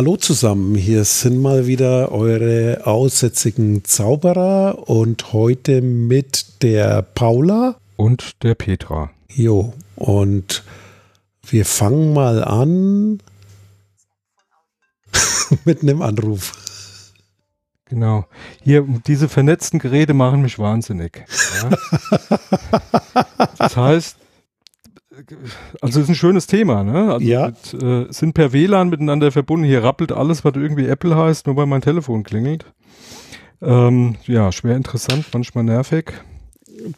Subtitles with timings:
[0.00, 8.42] Hallo zusammen, hier sind mal wieder eure aussätzigen Zauberer und heute mit der Paula und
[8.42, 9.10] der Petra.
[9.28, 10.64] Jo, und
[11.42, 13.22] wir fangen mal an
[15.66, 16.54] mit einem Anruf.
[17.84, 18.24] Genau.
[18.62, 21.26] Hier, diese vernetzten Geräte machen mich wahnsinnig.
[21.60, 23.26] Ja.
[23.58, 24.16] das heißt,
[25.80, 27.12] also ist ein schönes Thema, ne?
[27.12, 27.46] Also ja.
[27.46, 29.64] Mit, äh, sind per WLAN miteinander verbunden.
[29.64, 32.64] Hier rappelt alles, was irgendwie Apple heißt, nur weil mein Telefon klingelt.
[33.62, 36.12] Ähm, ja, schwer interessant, manchmal nervig.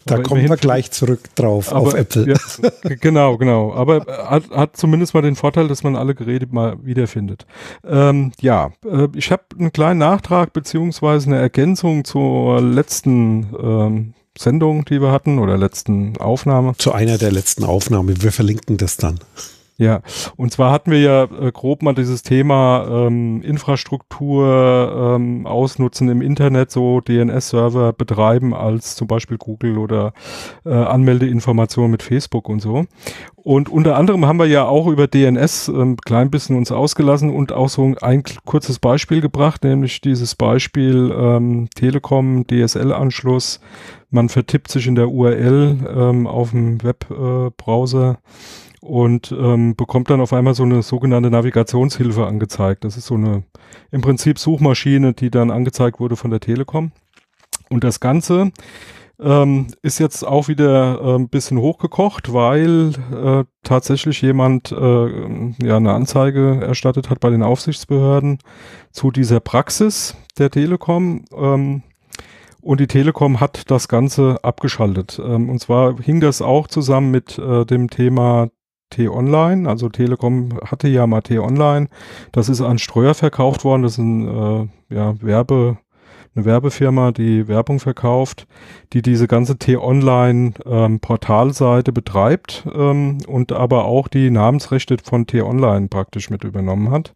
[0.07, 2.29] Da aber kommen wir gleich zurück drauf aber, auf Apple.
[2.29, 3.75] Ja, genau, genau.
[3.75, 7.47] Aber hat, hat zumindest mal den Vorteil, dass man alle Geräte mal wiederfindet.
[7.85, 14.85] Ähm, ja, äh, ich habe einen kleinen Nachtrag beziehungsweise eine Ergänzung zur letzten ähm, Sendung,
[14.85, 16.75] die wir hatten, oder letzten Aufnahme.
[16.79, 18.23] Zu einer der letzten Aufnahmen.
[18.23, 19.21] Wir verlinken das dann.
[19.79, 20.03] Ja,
[20.37, 26.21] und zwar hatten wir ja äh, grob mal dieses Thema ähm, Infrastruktur ähm, ausnutzen im
[26.21, 30.13] Internet, so DNS-Server betreiben als zum Beispiel Google oder
[30.67, 32.85] äh, Anmeldeinformationen mit Facebook und so.
[33.35, 37.31] Und unter anderem haben wir ja auch über DNS ein ähm, klein bisschen uns ausgelassen
[37.31, 43.61] und auch so ein kurzes Beispiel gebracht, nämlich dieses Beispiel ähm, Telekom DSL-Anschluss.
[44.11, 48.11] Man vertippt sich in der URL ähm, auf dem Webbrowser.
[48.13, 52.85] Äh, und ähm, bekommt dann auf einmal so eine sogenannte Navigationshilfe angezeigt.
[52.85, 53.45] Das ist so eine
[53.93, 56.91] im Prinzip Suchmaschine, die dann angezeigt wurde von der Telekom.
[57.71, 58.51] Und das Ganze
[59.21, 65.07] ähm, ist jetzt auch wieder äh, ein bisschen hochgekocht, weil äh, tatsächlich jemand äh,
[65.65, 68.39] ja eine Anzeige erstattet hat bei den Aufsichtsbehörden
[68.91, 71.25] zu dieser Praxis der Telekom.
[71.37, 71.83] Ähm,
[72.61, 75.21] und die Telekom hat das Ganze abgeschaltet.
[75.25, 78.51] Ähm, und zwar hing das auch zusammen mit äh, dem Thema
[78.93, 79.69] T-Online.
[79.69, 81.89] Also Telekom hatte ja mal T-Online.
[82.31, 83.83] Das ist an Streuer verkauft worden.
[83.83, 84.29] Das ist ein
[84.91, 85.79] äh, ja, Werbe,
[86.35, 88.47] eine Werbefirma, die Werbung verkauft,
[88.93, 96.31] die diese ganze T-Online ähm, betreibt ähm, und aber auch die Namensrechte von T-Online praktisch
[96.31, 97.15] mit übernommen hat.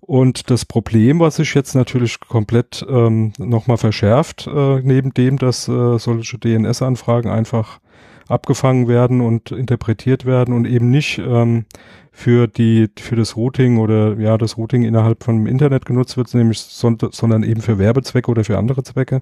[0.00, 5.66] Und das Problem, was sich jetzt natürlich komplett ähm, nochmal verschärft, äh, neben dem, dass
[5.66, 7.80] äh, solche DNS-Anfragen einfach
[8.28, 11.66] abgefangen werden und interpretiert werden und eben nicht ähm,
[12.10, 16.60] für die für das Routing oder ja das Routing innerhalb von Internet genutzt wird, nämlich
[16.60, 19.20] son sondern eben für Werbezwecke oder für andere Zwecke,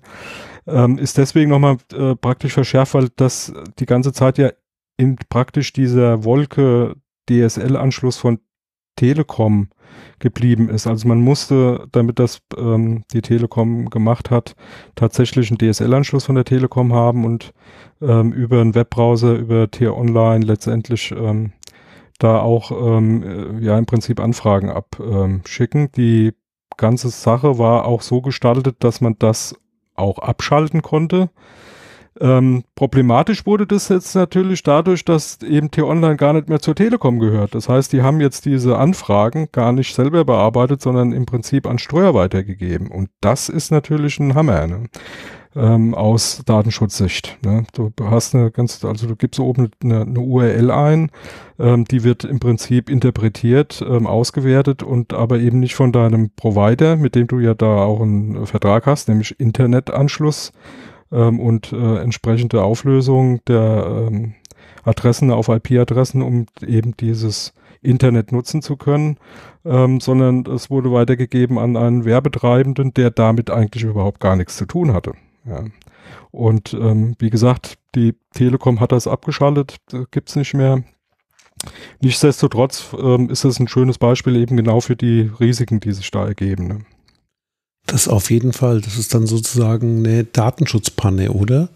[0.67, 4.51] ähm, ist deswegen nochmal äh, praktisch verschärft, weil das die ganze Zeit ja
[4.97, 6.95] in praktisch dieser Wolke
[7.29, 8.39] DSL-Anschluss von
[8.97, 9.69] Telekom
[10.19, 10.87] geblieben ist.
[10.87, 14.55] Also man musste, damit das ähm, die Telekom gemacht hat,
[14.95, 17.53] tatsächlich einen DSL-Anschluss von der Telekom haben und
[18.01, 21.53] ähm, über einen Webbrowser, über T-Online letztendlich ähm,
[22.19, 25.83] da auch ähm, äh, ja im Prinzip Anfragen abschicken.
[25.83, 26.33] Ähm, die
[26.77, 29.57] ganze Sache war auch so gestaltet, dass man das
[29.95, 31.31] auch abschalten konnte.
[32.21, 37.19] Ähm, problematisch wurde das jetzt natürlich dadurch, dass eben T-Online gar nicht mehr zur Telekom
[37.19, 37.55] gehört.
[37.55, 41.79] Das heißt, die haben jetzt diese Anfragen gar nicht selber bearbeitet, sondern im Prinzip an
[41.79, 42.89] Steuer weitergegeben.
[42.89, 44.67] Und das ist natürlich ein Hammer.
[44.67, 44.89] Ne?
[45.57, 47.39] Ähm, aus Datenschutzsicht.
[47.45, 47.65] Ne?
[47.75, 51.11] Du hast eine ganz, also du gibst oben eine, eine URL ein,
[51.61, 56.97] ähm, die wird im Prinzip interpretiert, ähm, ausgewertet und aber eben nicht von deinem Provider,
[56.97, 60.53] mit dem du ja da auch einen Vertrag hast, nämlich Internetanschluss
[61.13, 64.35] ähm, und äh, entsprechende Auflösung der ähm,
[64.85, 69.19] Adressen auf IP-Adressen, um eben dieses Internet nutzen zu können,
[69.65, 74.67] ähm, sondern es wurde weitergegeben an einen Werbetreibenden, der damit eigentlich überhaupt gar nichts zu
[74.67, 75.13] tun hatte.
[75.45, 75.65] Ja.
[76.31, 79.77] Und ähm, wie gesagt, die Telekom hat das abgeschaltet,
[80.11, 80.83] gibt's nicht mehr.
[82.01, 86.27] Nichtsdestotrotz ähm, ist es ein schönes Beispiel eben genau für die Risiken, die sich da
[86.27, 86.67] ergeben.
[86.67, 86.79] Ne?
[87.87, 88.81] Das auf jeden Fall.
[88.81, 91.69] Das ist dann sozusagen eine Datenschutzpanne, oder?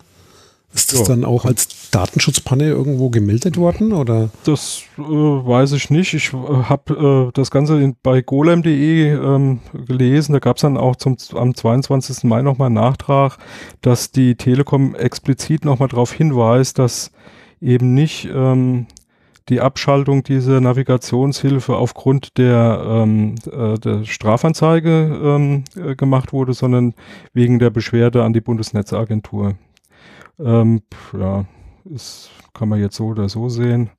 [0.74, 1.06] Ist das ja.
[1.06, 4.28] dann auch als Datenschutzpanne irgendwo gemeldet worden oder?
[4.44, 6.12] Das äh, weiß ich nicht.
[6.12, 10.34] Ich äh, habe äh, das Ganze in, bei golem.de ähm, gelesen.
[10.34, 12.24] Da gab es dann auch zum, am 22.
[12.24, 13.38] Mai nochmal einen Nachtrag,
[13.80, 17.12] dass die Telekom explizit nochmal darauf hinweist, dass
[17.62, 18.86] eben nicht ähm,
[19.48, 26.94] die Abschaltung dieser Navigationshilfe aufgrund der, ähm, äh, der Strafanzeige ähm, äh, gemacht wurde, sondern
[27.32, 29.54] wegen der Beschwerde an die Bundesnetzagentur.
[30.38, 30.82] Ähm,
[31.18, 31.44] ja,
[31.84, 33.90] ist, kann man jetzt so oder so sehen.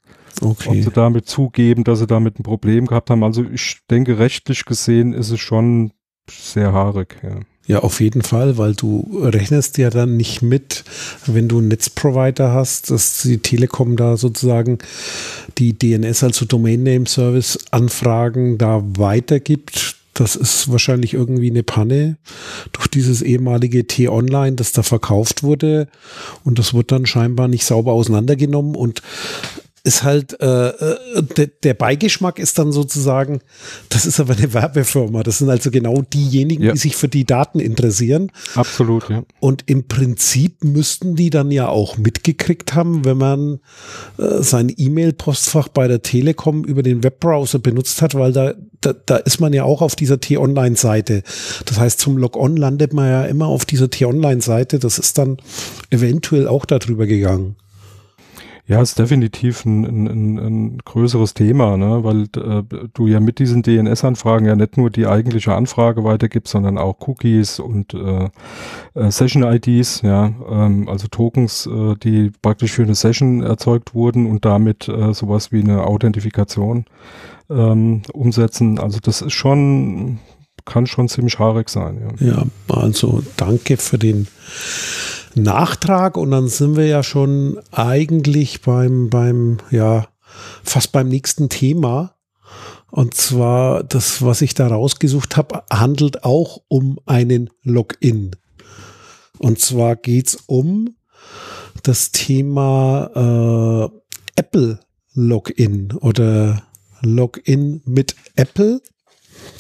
[0.42, 0.70] Okay.
[0.70, 3.24] Ob sie damit zugeben, dass sie damit ein Problem gehabt haben.
[3.24, 5.92] Also ich denke, rechtlich gesehen ist es schon
[6.30, 7.18] sehr haarig.
[7.24, 7.40] Ja.
[7.70, 10.84] Ja, auf jeden Fall, weil du rechnest ja dann nicht mit,
[11.28, 14.80] wenn du einen Netzprovider hast, dass die Telekom da sozusagen
[15.60, 19.98] die DNS, also Domain Name Service Anfragen da weitergibt.
[20.16, 22.18] das ist wahrscheinlich irgendwie eine Panne
[22.72, 25.90] durch dieses ehemalige T-Online, das da verkauft wurde.
[26.44, 28.74] Und das wird dann scheinbar nicht sauber auseinandergenommen.
[28.74, 29.04] Und
[29.84, 33.42] ist halt, äh, äh, de, der Beigeschmack ist dann sozusagen,
[33.90, 35.24] das ist aber eine Werbefirma.
[35.24, 36.72] Das sind also genau diejenigen, ja.
[36.74, 38.32] die sich für die Daten interessieren.
[38.56, 39.24] Absolut, ja.
[39.40, 43.60] Und im Prinzip müssten die dann ja auch mitgekriegt haben, wenn man
[44.18, 49.18] äh, sein E-Mail-Postfach bei der Telekom über den Webbrowser benutzt hat, weil da, da, da
[49.18, 51.24] ist man ja auch auf dieser T-Online-Seite.
[51.66, 54.80] Das heißt, zum Log-On landet man ja immer auf dieser T-Online-Seite.
[54.80, 55.38] Das ist dann
[55.90, 57.56] eventuell auch darüber gegangen.
[58.70, 62.04] Ja, ist definitiv ein, ein, ein größeres Thema, ne?
[62.04, 62.62] weil äh,
[62.94, 67.60] du ja mit diesen DNS-Anfragen ja nicht nur die eigentliche Anfrage weitergibst, sondern auch Cookies
[67.60, 68.30] und äh,
[68.94, 74.46] äh, Session-IDs, ja, ähm, also Tokens, äh, die praktisch für eine Session erzeugt wurden und
[74.46, 76.86] damit äh, sowas wie eine Authentifikation
[77.50, 78.78] ähm, umsetzen.
[78.78, 80.20] Also das ist schon,
[80.66, 82.14] kann schon ziemlich haarig sein.
[82.20, 84.28] Ja, ja also danke für den
[85.36, 90.08] Nachtrag und dann sind wir ja schon eigentlich beim, beim, ja,
[90.64, 92.16] fast beim nächsten Thema.
[92.92, 98.32] Und zwar das, was ich da rausgesucht habe, handelt auch um einen Login.
[99.38, 100.96] Und zwar geht es um
[101.84, 104.80] das Thema äh, Apple
[105.14, 106.64] Login oder
[107.02, 108.82] Login mit Apple.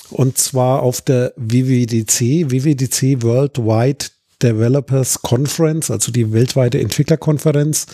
[0.09, 4.07] Und zwar auf der WWDC, WWDC Worldwide
[4.41, 7.85] Developers Conference, also die weltweite Entwicklerkonferenz,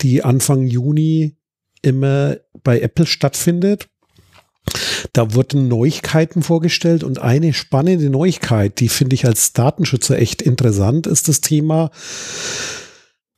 [0.00, 1.36] die Anfang Juni
[1.82, 3.88] immer bei Apple stattfindet.
[5.12, 11.06] Da wurden Neuigkeiten vorgestellt und eine spannende Neuigkeit, die finde ich als Datenschützer echt interessant,
[11.06, 11.90] ist das Thema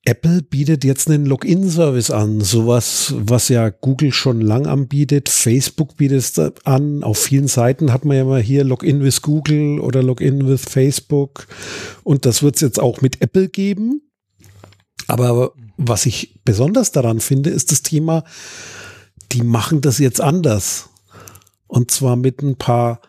[0.06, 5.28] Apple bietet jetzt einen Login-Service an, sowas, was ja Google schon lang anbietet.
[5.28, 7.02] Facebook bietet es an.
[7.02, 11.48] Auf vielen Seiten hat man ja mal hier Login with Google oder Login with Facebook.
[12.04, 14.00] Und das wird es jetzt auch mit Apple geben.
[15.08, 18.22] Aber was ich besonders daran finde, ist das Thema,
[19.32, 20.88] die machen das jetzt anders.
[21.66, 23.00] Und zwar mit ein paar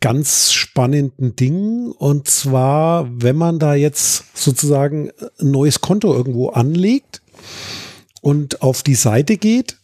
[0.00, 1.92] ganz spannenden Dingen.
[1.92, 5.10] Und zwar, wenn man da jetzt sozusagen
[5.40, 7.22] ein neues Konto irgendwo anlegt
[8.22, 9.76] und auf die Seite geht,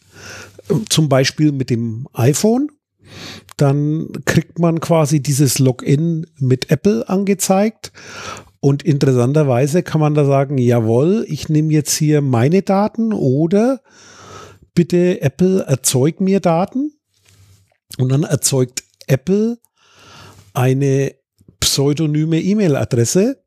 [0.89, 2.71] zum Beispiel mit dem iPhone,
[3.57, 7.93] dann kriegt man quasi dieses Login mit Apple angezeigt.
[8.61, 13.81] Und interessanterweise kann man da sagen, jawohl, ich nehme jetzt hier meine Daten oder
[14.75, 16.93] bitte Apple erzeug mir Daten.
[17.99, 19.59] Und dann erzeugt Apple
[20.57, 21.15] eine
[21.61, 23.43] pseudonyme E-Mail-Adresse,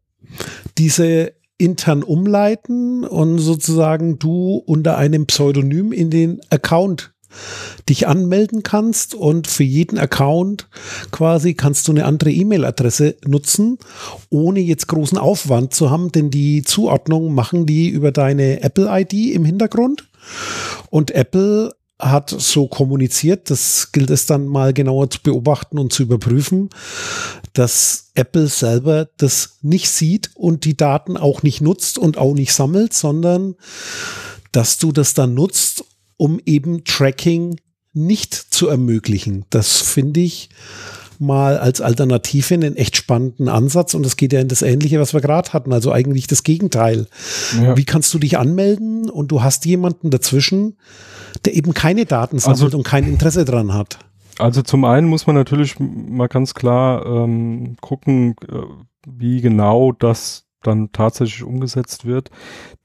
[0.78, 7.14] diese intern umleiten und sozusagen du unter einem Pseudonym in den Account
[7.90, 10.68] dich anmelden kannst und für jeden Account
[11.12, 13.78] quasi kannst du eine andere E-Mail-Adresse nutzen,
[14.30, 19.46] ohne jetzt großen Aufwand zu haben, denn die Zuordnung machen die über deine Apple-ID im
[19.46, 20.10] Hintergrund.
[20.90, 26.04] Und Apple hat so kommuniziert, das gilt es dann mal genauer zu beobachten und zu
[26.04, 26.70] überprüfen,
[27.54, 32.54] dass Apple selber das nicht sieht und die Daten auch nicht nutzt und auch nicht
[32.54, 33.56] sammelt, sondern
[34.54, 35.84] dass du das dann nutzt,
[36.16, 37.60] um eben Tracking
[37.94, 39.46] nicht zu ermöglichen.
[39.50, 40.50] Das finde ich
[41.20, 45.14] mal als Alternative einen echt spannenden Ansatz und das geht ja in das Ähnliche, was
[45.14, 47.08] wir gerade hatten, also eigentlich das Gegenteil.
[47.62, 47.78] Ja.
[47.78, 50.78] Wie kannst du dich anmelden und du hast jemanden dazwischen,
[51.46, 54.00] der eben keine Daten sammelt also, und kein Interesse dran hat?
[54.40, 58.62] Also zum einen muss man natürlich mal ganz klar ähm, gucken, äh,
[59.06, 62.32] wie genau das dann tatsächlich umgesetzt wird.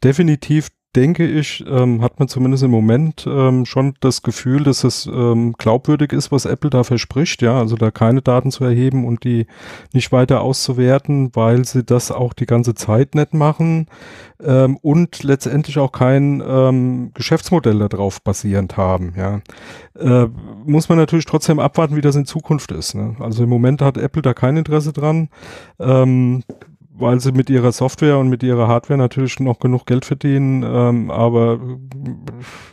[0.03, 5.07] Definitiv denke ich, ähm, hat man zumindest im Moment ähm, schon das Gefühl, dass es
[5.07, 9.25] ähm, glaubwürdig ist, was Apple da verspricht, ja, also da keine Daten zu erheben und
[9.25, 9.47] die
[9.93, 13.87] nicht weiter auszuwerten, weil sie das auch die ganze Zeit nicht machen
[14.43, 19.41] ähm, und letztendlich auch kein ähm, Geschäftsmodell darauf basierend haben, ja.
[19.99, 20.29] Äh,
[20.65, 22.95] muss man natürlich trotzdem abwarten, wie das in Zukunft ist.
[22.95, 23.15] Ne?
[23.21, 25.29] Also im Moment hat Apple da kein Interesse dran.
[25.79, 26.43] Ähm,
[26.97, 31.11] weil sie mit ihrer Software und mit ihrer Hardware natürlich noch genug Geld verdienen, ähm,
[31.11, 31.59] aber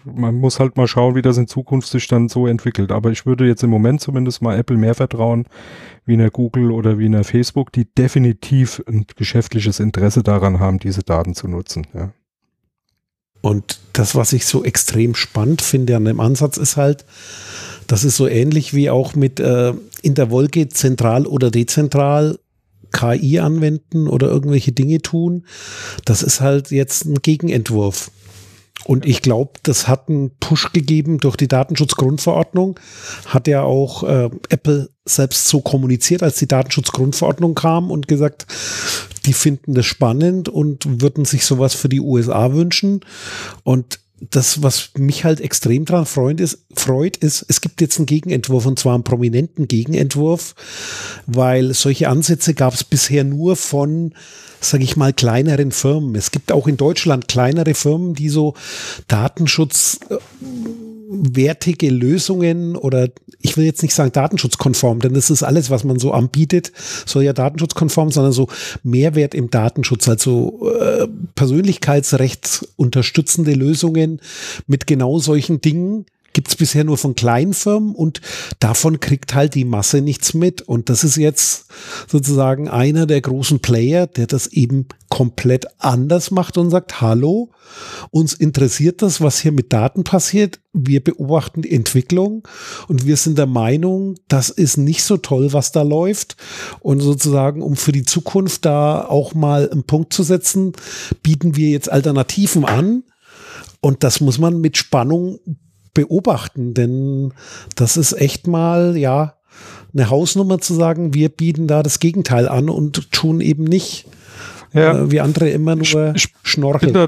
[0.05, 2.91] man muss halt mal schauen, wie das in Zukunft sich dann so entwickelt.
[2.91, 5.45] Aber ich würde jetzt im Moment zumindest mal Apple mehr vertrauen,
[6.05, 10.59] wie in der Google oder wie in der Facebook, die definitiv ein geschäftliches Interesse daran
[10.59, 11.87] haben, diese Daten zu nutzen.
[11.95, 12.11] Ja.
[13.41, 17.05] Und das, was ich so extrem spannend finde an dem Ansatz, ist halt,
[17.87, 19.73] das ist so ähnlich wie auch mit äh,
[20.03, 22.37] in der Wolke zentral oder dezentral
[22.91, 25.45] KI anwenden oder irgendwelche Dinge tun.
[26.05, 28.11] Das ist halt jetzt ein Gegenentwurf.
[28.85, 32.79] Und ich glaube, das hat einen Push gegeben durch die Datenschutzgrundverordnung.
[33.27, 38.47] Hat ja auch äh, Apple selbst so kommuniziert, als die Datenschutzgrundverordnung kam und gesagt,
[39.25, 43.01] die finden das spannend und würden sich sowas für die USA wünschen.
[43.63, 48.05] Und das, was mich halt extrem dran freut ist, freut, ist, es gibt jetzt einen
[48.05, 50.55] Gegenentwurf und zwar einen prominenten Gegenentwurf,
[51.25, 54.13] weil solche Ansätze gab es bisher nur von,
[54.59, 56.15] sage ich mal, kleineren Firmen.
[56.15, 58.53] Es gibt auch in Deutschland kleinere Firmen, die so
[59.07, 60.17] Datenschutz äh,
[61.09, 63.09] wertige Lösungen oder
[63.41, 66.71] ich will jetzt nicht sagen datenschutzkonform, denn das ist alles, was man so anbietet,
[67.05, 68.47] soll ja datenschutzkonform, sondern so
[68.83, 74.21] Mehrwert im Datenschutz, also äh, Persönlichkeitsrecht unterstützende Lösungen
[74.67, 78.21] mit genau solchen Dingen gibt's bisher nur von kleinen Firmen und
[78.59, 80.61] davon kriegt halt die Masse nichts mit.
[80.61, 81.65] Und das ist jetzt
[82.07, 87.51] sozusagen einer der großen Player, der das eben komplett anders macht und sagt, hallo,
[88.11, 90.59] uns interessiert das, was hier mit Daten passiert.
[90.73, 92.47] Wir beobachten die Entwicklung
[92.87, 96.37] und wir sind der Meinung, das ist nicht so toll, was da läuft.
[96.79, 100.73] Und sozusagen, um für die Zukunft da auch mal einen Punkt zu setzen,
[101.23, 103.03] bieten wir jetzt Alternativen an.
[103.81, 105.39] Und das muss man mit Spannung
[105.93, 107.33] beobachten, denn
[107.75, 109.35] das ist echt mal, ja,
[109.93, 114.07] eine Hausnummer zu sagen, wir bieten da das Gegenteil an und tun eben nicht,
[114.73, 114.97] ja.
[114.97, 117.07] äh, wie andere immer nur ich, schnorcheln.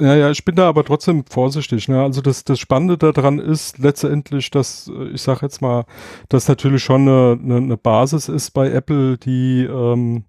[0.00, 1.86] Ja, ja, ich bin da aber trotzdem vorsichtig.
[1.88, 2.02] Ne?
[2.02, 5.84] Also das, das Spannende daran ist letztendlich, dass, äh, ich sage jetzt mal,
[6.30, 10.24] dass natürlich schon eine, eine, eine Basis ist bei Apple, die ähm,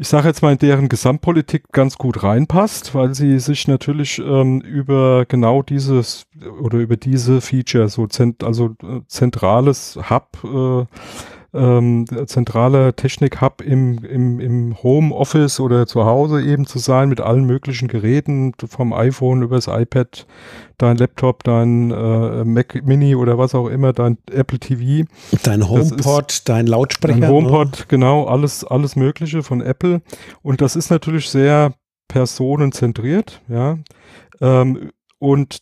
[0.00, 4.62] ich sage jetzt mal, in deren Gesamtpolitik ganz gut reinpasst, weil sie sich natürlich ähm,
[4.62, 6.26] über genau dieses
[6.62, 10.86] oder über diese Feature, so zent also äh, zentrales Hub, äh,
[11.52, 17.44] ähm, zentraler Technik-Hub im, im, im Home-Office oder zu Hause eben zu sein mit allen
[17.44, 20.26] möglichen Geräten, vom iPhone übers iPad,
[20.78, 25.08] dein Laptop, dein äh, Mac Mini oder was auch immer, dein Apple TV.
[25.42, 27.20] Dein HomePod, dein Lautsprecher.
[27.20, 27.84] Dein HomePod, ne?
[27.88, 30.02] genau, alles, alles Mögliche von Apple.
[30.42, 31.74] Und das ist natürlich sehr
[32.08, 33.78] personenzentriert, ja.
[34.40, 35.60] Ähm, und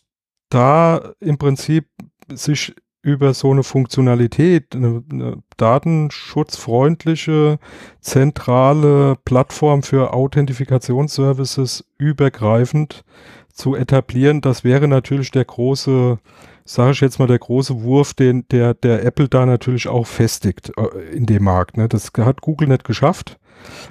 [0.49, 1.87] da im Prinzip
[2.31, 7.59] sich über so eine Funktionalität, eine, eine datenschutzfreundliche,
[8.01, 13.03] zentrale Plattform für Authentifikationsservices übergreifend
[13.53, 16.19] zu etablieren, das wäre natürlich der große,
[16.65, 20.71] sage ich jetzt mal, der große Wurf, den der, der Apple da natürlich auch festigt
[20.77, 21.77] äh, in dem Markt.
[21.77, 21.89] Ne?
[21.89, 23.38] Das hat Google nicht geschafft.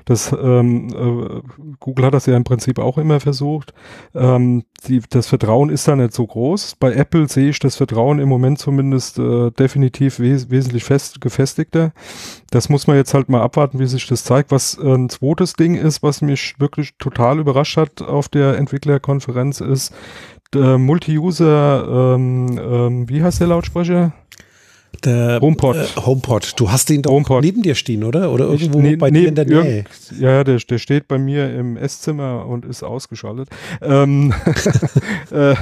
[0.05, 3.73] Das, ähm, äh, Google hat das ja im Prinzip auch immer versucht.
[4.15, 6.77] Ähm, die, das Vertrauen ist da nicht so groß.
[6.77, 11.93] Bei Apple sehe ich das Vertrauen im Moment zumindest äh, definitiv wes wesentlich fest, gefestigter.
[12.51, 14.51] Das muss man jetzt halt mal abwarten, wie sich das zeigt.
[14.51, 19.61] Was äh, ein zweites Ding ist, was mich wirklich total überrascht hat auf der Entwicklerkonferenz,
[19.61, 19.95] ist
[20.55, 24.13] äh, Multi-User, ähm, ähm, wie heißt der Lautsprecher?
[25.05, 25.77] Der HomePod.
[25.77, 26.55] Äh, HomePod.
[26.57, 27.43] Du hast den doch HomePod.
[27.43, 28.33] neben dir stehen, oder?
[28.33, 29.85] Oder irgendwo ich, ne, bei dir in der Nähe?
[30.19, 33.49] Ja, der, der steht bei mir im Esszimmer und ist ausgeschaltet.
[33.81, 34.33] Ähm,
[35.31, 35.55] äh,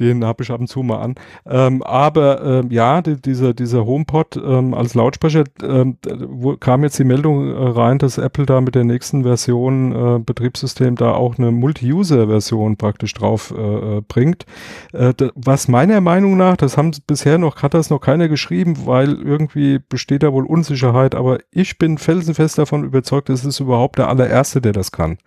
[0.00, 1.14] den habe ich ab und zu mal an.
[1.46, 5.96] Ähm, aber ähm, ja, die, dieser, dieser HomePod ähm, als Lautsprecher ähm,
[6.28, 10.18] wo, kam jetzt die Meldung äh, rein, dass Apple da mit der nächsten Version äh,
[10.18, 14.46] Betriebssystem da auch eine Multi-User-Version praktisch drauf äh, äh bringt.
[14.92, 18.86] Äh, was meiner Meinung nach, das haben bisher noch, hat das noch keiner geschrieben, geschrieben,
[18.86, 23.98] weil irgendwie besteht da wohl Unsicherheit, aber ich bin felsenfest davon überzeugt, es ist überhaupt
[23.98, 25.18] der allererste, der das kann.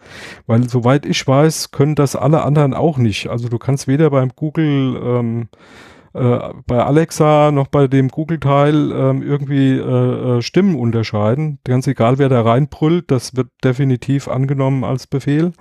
[0.46, 3.28] Weil soweit ich weiß, können das alle anderen auch nicht.
[3.28, 5.50] Also du kannst weder beim Google ähm,
[6.14, 11.60] äh, bei Alexa noch bei dem Google-Teil ähm, irgendwie äh, äh, Stimmen unterscheiden.
[11.64, 15.54] Ganz egal, wer da reinbrüllt, das wird definitiv angenommen als Befehl.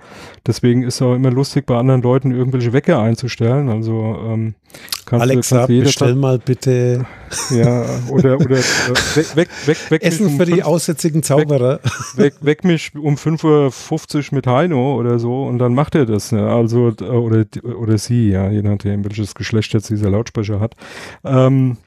[0.47, 3.69] Deswegen ist es auch immer lustig, bei anderen Leuten irgendwelche Wecker einzustellen.
[3.69, 4.55] Also ähm,
[5.09, 7.05] Alexa, du, bestell mal bitte.
[7.49, 11.79] Ja, oder, oder äh, weg, weg, weg, weg Essen um für die aussätzigen Zauberer.
[12.15, 16.31] Weg, weg, mich um 5.50 Uhr mit Heino oder so und dann macht er das.
[16.31, 16.49] Ne?
[16.49, 20.75] Also, oder, oder sie, ja, je nachdem, welches Geschlecht jetzt dieser Lautsprecher hat.
[21.23, 21.77] Ähm,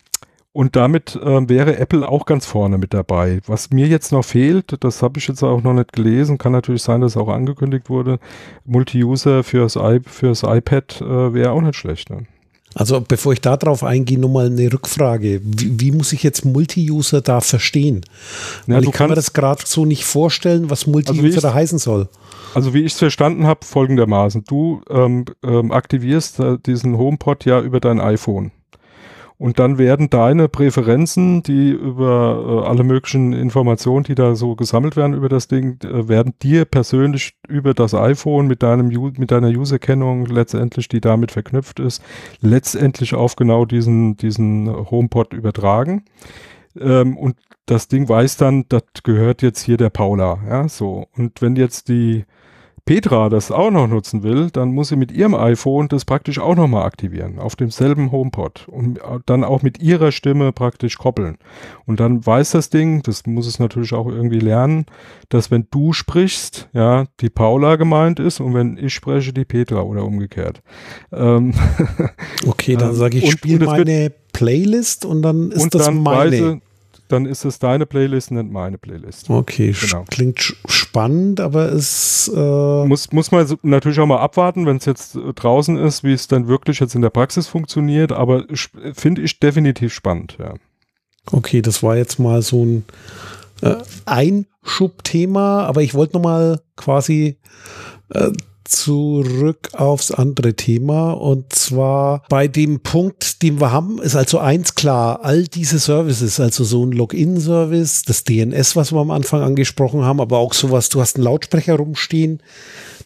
[0.53, 3.41] und damit äh, wäre Apple auch ganz vorne mit dabei.
[3.47, 6.83] Was mir jetzt noch fehlt, das habe ich jetzt auch noch nicht gelesen, kann natürlich
[6.83, 8.19] sein, dass es auch angekündigt wurde,
[8.65, 12.11] Multi-User fürs, fürs iPad äh, wäre auch nicht schlecht.
[12.11, 12.27] Ne?
[12.75, 15.41] Also bevor ich darauf eingehe, nochmal eine Rückfrage.
[15.43, 18.03] Wie, wie muss ich jetzt Multi-User da verstehen?
[18.67, 21.79] Ja, Weil ich kann mir das gerade so nicht vorstellen, was Multi-User also da heißen
[21.79, 22.09] soll.
[22.55, 24.45] Also wie ich es verstanden habe, folgendermaßen.
[24.47, 28.53] Du ähm, ähm, aktivierst äh, diesen HomePod ja über dein iPhone.
[29.41, 34.97] Und dann werden deine Präferenzen, die über äh, alle möglichen Informationen, die da so gesammelt
[34.99, 39.49] werden über das Ding, äh, werden dir persönlich über das iPhone mit deinem mit deiner
[39.49, 42.03] Userkennung letztendlich, die damit verknüpft ist,
[42.43, 46.05] letztendlich auf genau diesen diesen HomePod übertragen.
[46.79, 51.07] Ähm, und das Ding weiß dann, das gehört jetzt hier der Paula, ja, so.
[51.17, 52.27] Und wenn jetzt die
[52.91, 56.57] Petra das auch noch nutzen will, dann muss sie mit ihrem iPhone das praktisch auch
[56.57, 61.39] nochmal aktivieren, auf demselben HomePod und dann auch mit ihrer Stimme praktisch koppeln.
[61.87, 64.87] Und dann weiß das Ding, das muss es natürlich auch irgendwie lernen,
[65.29, 69.83] dass wenn du sprichst, ja, die Paula gemeint ist und wenn ich spreche, die Petra
[69.83, 70.61] oder umgekehrt.
[71.13, 71.55] Ähm,
[72.45, 76.33] okay, dann sage ich, spiele meine Playlist und dann ist und das dann meine.
[76.33, 76.61] Weise,
[77.13, 79.29] dann ist es deine Playlist, nicht meine Playlist.
[79.29, 80.05] Okay, genau.
[80.09, 85.17] klingt spannend, aber es äh muss muss man natürlich auch mal abwarten, wenn es jetzt
[85.17, 88.13] äh, draußen ist, wie es dann wirklich jetzt in der Praxis funktioniert.
[88.13, 88.45] Aber
[88.95, 90.37] finde ich definitiv spannend.
[90.39, 90.55] Ja.
[91.33, 92.85] Okay, das war jetzt mal so ein
[93.63, 93.77] äh,
[94.07, 97.39] Einschubthema, aber ich wollte noch mal quasi
[98.11, 98.31] äh,
[98.71, 104.75] zurück aufs andere Thema und zwar bei dem Punkt, den wir haben, ist also eins
[104.75, 110.03] klar, all diese Services, also so ein Login-Service, das DNS, was wir am Anfang angesprochen
[110.03, 112.43] haben, aber auch sowas, du hast einen Lautsprecher rumstehen,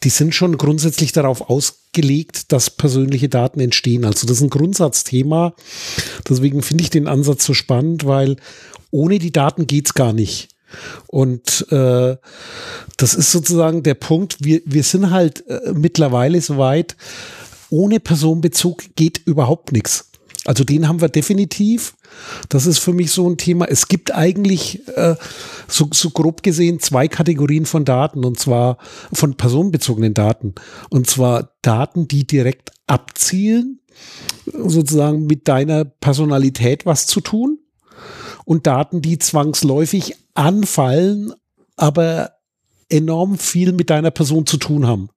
[0.02, 4.04] die sind schon grundsätzlich darauf ausgelegt, dass persönliche Daten entstehen.
[4.04, 5.54] Also das ist ein Grundsatzthema.
[6.28, 8.37] Deswegen finde ich den Ansatz so spannend, weil
[8.90, 10.53] ohne die Daten geht's gar nicht.
[11.07, 12.16] Und äh,
[12.97, 16.97] das ist sozusagen der Punkt, wir, wir sind halt äh, mittlerweile so weit,
[17.71, 20.11] ohne Personenbezug geht überhaupt nichts.
[20.45, 21.95] Also den haben wir definitiv.
[22.49, 23.66] Das ist für mich so ein Thema.
[23.66, 25.16] Es gibt eigentlich äh,
[25.69, 28.76] so, so grob gesehen zwei Kategorien von Daten und zwar
[29.12, 30.54] von personenbezogenen Daten.
[30.90, 33.81] Und zwar Daten, die direkt abzielen,
[34.45, 37.59] sozusagen mit deiner Personalität was zu tun
[38.44, 41.32] und Daten, die zwangsläufig anfallen,
[41.76, 42.32] aber
[42.88, 45.08] enorm viel mit deiner Person zu tun haben.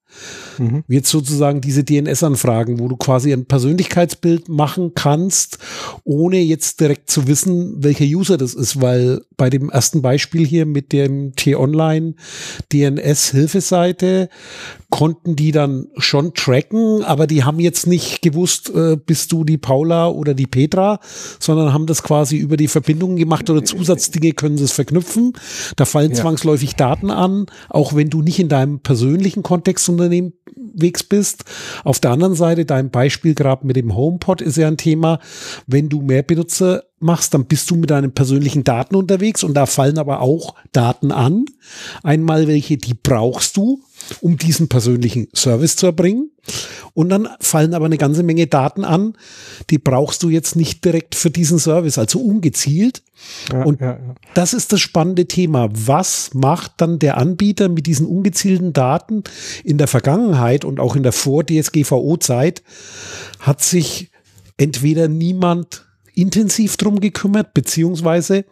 [0.57, 0.83] Mhm.
[0.87, 5.59] Jetzt sozusagen diese DNS-Anfragen, wo du quasi ein Persönlichkeitsbild machen kannst,
[6.03, 10.65] ohne jetzt direkt zu wissen, welcher User das ist, weil bei dem ersten Beispiel hier
[10.65, 12.15] mit dem T-Online
[12.73, 14.29] DNS-Hilfeseite
[14.89, 19.57] konnten die dann schon tracken, aber die haben jetzt nicht gewusst, äh, bist du die
[19.57, 20.99] Paula oder die Petra,
[21.39, 25.33] sondern haben das quasi über die Verbindungen gemacht oder Zusatzdinge können sie es verknüpfen.
[25.75, 26.17] Da fallen ja.
[26.17, 31.45] zwangsläufig Daten an, auch wenn du nicht in deinem persönlichen Kontext unterwegs bist.
[31.83, 35.19] Auf der anderen Seite, dein Beispiel gerade mit dem HomePod ist ja ein Thema.
[35.65, 39.65] Wenn du mehr Benutzer machst, dann bist du mit deinen persönlichen Daten unterwegs und da
[39.65, 41.45] fallen aber auch Daten an.
[42.03, 43.81] Einmal welche, die brauchst du,
[44.21, 46.31] um diesen persönlichen Service zu erbringen.
[46.93, 49.13] Und dann fallen aber eine ganze Menge Daten an,
[49.69, 53.03] die brauchst du jetzt nicht direkt für diesen Service, also ungezielt.
[53.51, 54.15] Ja, und ja, ja.
[54.33, 55.69] das ist das spannende Thema.
[55.71, 59.23] Was macht dann der Anbieter mit diesen ungezielten Daten?
[59.63, 62.63] In der Vergangenheit und auch in der Vor-DSGVO-Zeit
[63.39, 64.09] hat sich
[64.57, 65.86] entweder niemand
[66.17, 68.45] intensiv drum gekümmert, beziehungsweise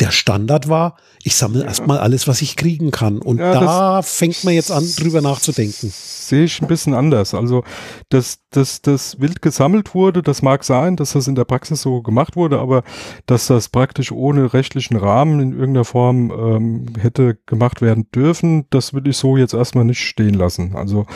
[0.00, 1.66] der Standard war, ich sammle ja.
[1.66, 3.18] erstmal alles, was ich kriegen kann.
[3.18, 5.90] Und ja, da fängt man jetzt an, drüber nachzudenken.
[5.90, 7.34] Sehe ich ein bisschen anders.
[7.34, 7.64] Also,
[8.10, 12.36] dass, das wild gesammelt wurde, das mag sein, dass das in der Praxis so gemacht
[12.36, 12.82] wurde, aber
[13.26, 18.92] dass das praktisch ohne rechtlichen Rahmen in irgendeiner Form ähm, hätte gemacht werden dürfen, das
[18.92, 20.76] will ich so jetzt erstmal nicht stehen lassen.
[20.76, 21.06] Also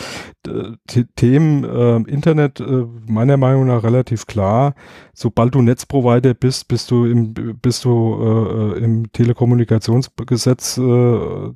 [1.16, 4.74] Themen äh, Internet äh, meiner Meinung nach relativ klar.
[5.14, 10.82] Sobald du Netzprovider bist, bist du im, bist du äh, im Telekommunikationsgesetz äh,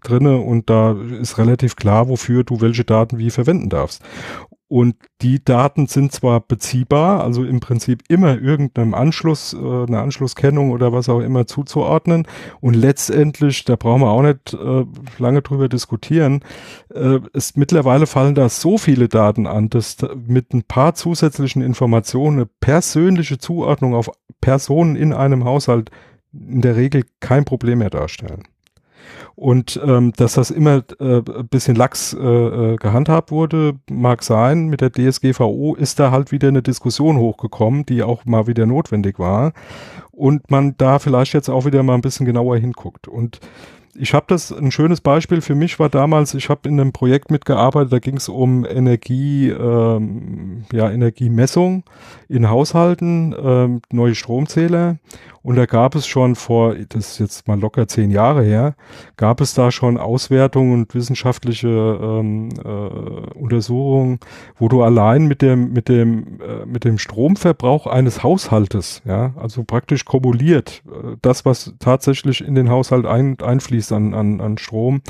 [0.03, 4.03] drinne und da ist relativ klar, wofür du welche Daten wie verwenden darfst.
[4.73, 10.71] Und die Daten sind zwar beziehbar, also im Prinzip immer irgendeinem Anschluss, äh, eine Anschlusskennung
[10.71, 12.27] oder was auch immer zuzuordnen.
[12.63, 14.87] Und letztendlich, da brauchen wir auch nicht äh,
[15.19, 16.41] lange drüber diskutieren,
[16.89, 22.39] äh, es mittlerweile fallen da so viele Daten an, dass mit ein paar zusätzlichen Informationen
[22.39, 25.91] eine persönliche Zuordnung auf Personen in einem Haushalt
[26.33, 28.45] in der Regel kein Problem mehr darstellen.
[29.35, 34.67] Und ähm, dass das immer äh, ein bisschen lax äh, äh gehandhabt wurde, mag sein.
[34.67, 39.19] Mit der DSGVO ist da halt wieder eine Diskussion hochgekommen, die auch mal wieder notwendig
[39.19, 39.53] war.
[40.11, 43.09] Und man da vielleicht jetzt auch wieder mal ein bisschen genauer hinguckt.
[43.09, 43.41] Und
[43.95, 47.31] ich habe das, ein schönes Beispiel für mich war damals, ich habe in einem Projekt
[47.31, 51.85] mitgearbeitet, da ging es um Energie, ähm, ja, Energiemessung
[52.29, 54.97] in Haushalten, ähm, neue Stromzähler.
[55.45, 58.77] Und da gab es schon vor, das ist jetzt mal locker zehn Jahre her,
[59.17, 64.21] gab es da schon Auswertungen und wissenschaftliche ähm, äh, Untersuchungen,
[64.57, 69.65] wo du allein mit dem, mit dem, äh, mit dem Stromverbrauch eines Haushaltes, ja, also
[69.65, 75.03] praktisch kumuliert, äh, das, was tatsächlich in den Haushalt ein, einfließt an, an, an Strom,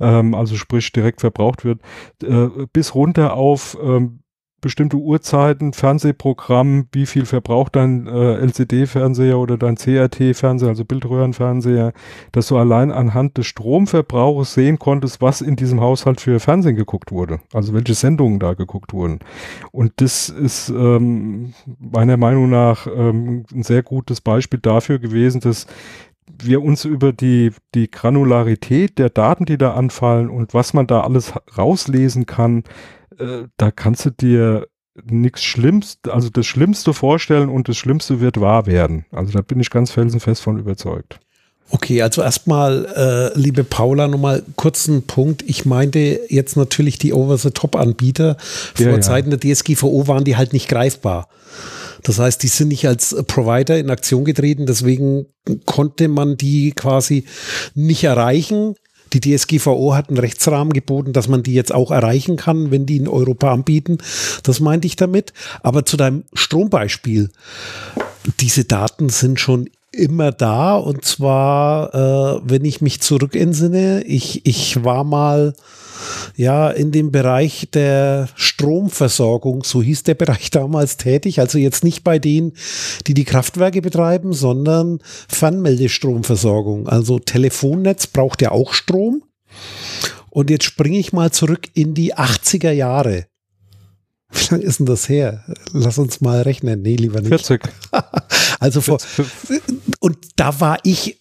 [0.00, 1.80] ähm, also sprich direkt verbraucht wird,
[2.22, 4.20] äh, bis runter auf ähm,
[4.64, 11.92] bestimmte Uhrzeiten, Fernsehprogramm, wie viel verbraucht dein äh, LCD-Fernseher oder dein CRT-Fernseher, also Bildröhrenfernseher,
[12.32, 17.12] dass du allein anhand des Stromverbrauches sehen konntest, was in diesem Haushalt für Fernsehen geguckt
[17.12, 19.18] wurde, also welche Sendungen da geguckt wurden.
[19.70, 25.66] Und das ist ähm, meiner Meinung nach ähm, ein sehr gutes Beispiel dafür gewesen, dass
[26.42, 31.02] wir uns über die, die Granularität der Daten, die da anfallen und was man da
[31.02, 32.64] alles rauslesen kann,
[33.18, 34.66] äh, da kannst du dir
[35.02, 39.06] nichts Schlimmste, also das Schlimmste vorstellen und das Schlimmste wird wahr werden.
[39.10, 41.20] Also da bin ich ganz felsenfest von überzeugt.
[41.70, 42.84] Okay, also erstmal,
[43.34, 45.42] äh, liebe Paula, nochmal kurzen Punkt.
[45.46, 48.36] Ich meinte jetzt natürlich die Over-the-Top-Anbieter.
[48.38, 49.36] Vor ja, Zeiten ja.
[49.36, 51.28] der DSGVO waren die halt nicht greifbar.
[52.04, 55.26] Das heißt, die sind nicht als Provider in Aktion getreten, deswegen
[55.64, 57.24] konnte man die quasi
[57.74, 58.76] nicht erreichen.
[59.12, 62.96] Die DSGVO hat einen Rechtsrahmen geboten, dass man die jetzt auch erreichen kann, wenn die
[62.96, 63.98] in Europa anbieten.
[64.42, 65.32] Das meinte ich damit.
[65.62, 67.30] Aber zu deinem Strombeispiel.
[68.40, 74.84] Diese Daten sind schon immer da und zwar, äh, wenn ich mich zurückentsinne, ich, ich
[74.84, 75.54] war mal
[76.36, 82.04] ja in dem Bereich der Stromversorgung, so hieß der Bereich damals tätig, also jetzt nicht
[82.04, 82.52] bei denen,
[83.06, 86.88] die die Kraftwerke betreiben, sondern Fernmeldestromversorgung.
[86.88, 89.22] Also Telefonnetz braucht ja auch Strom.
[90.30, 93.26] Und jetzt springe ich mal zurück in die 80er Jahre.
[94.32, 95.44] Wie lange ist denn das her?
[95.72, 96.82] Lass uns mal rechnen.
[96.82, 97.28] Nee, lieber nicht.
[97.28, 97.62] 40.
[98.58, 98.98] also vor,
[100.00, 101.20] und da war ich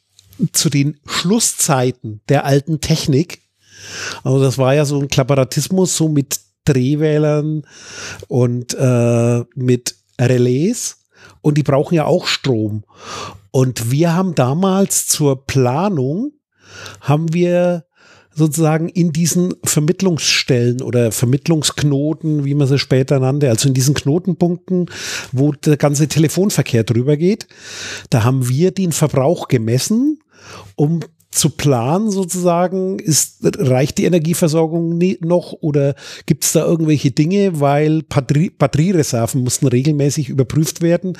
[0.52, 3.43] zu den Schlusszeiten der alten Technik
[4.24, 7.64] also das war ja so ein Klapperatismus, so mit Drehwählern
[8.28, 10.98] und äh, mit Relais.
[11.42, 12.84] Und die brauchen ja auch Strom.
[13.52, 16.32] Und wir haben damals zur Planung,
[17.02, 17.86] haben wir
[18.36, 24.90] sozusagen in diesen Vermittlungsstellen oder Vermittlungsknoten, wie man sie später nannte, also in diesen Knotenpunkten,
[25.32, 27.48] wo der ganze Telefonverkehr drüber geht,
[28.10, 30.20] da haben wir den Verbrauch gemessen,
[30.76, 31.02] um
[31.34, 33.00] zu planen sozusagen?
[33.00, 39.68] Ist, reicht die Energieversorgung noch oder gibt es da irgendwelche Dinge, weil Batterie, Batteriereserven mussten
[39.68, 41.18] regelmäßig überprüft werden?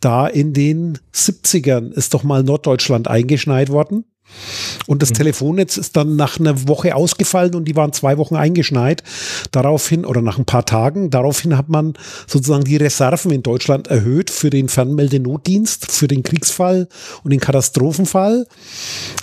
[0.00, 4.04] Da in den 70ern ist doch mal Norddeutschland eingeschneit worden.
[4.86, 5.14] Und das mhm.
[5.14, 9.02] Telefonnetz ist dann nach einer Woche ausgefallen und die waren zwei Wochen eingeschneit.
[9.50, 11.94] Daraufhin, oder nach ein paar Tagen, daraufhin hat man
[12.26, 16.88] sozusagen die Reserven in Deutschland erhöht für den Fernmeldenotdienst, für den Kriegsfall
[17.22, 18.46] und den Katastrophenfall.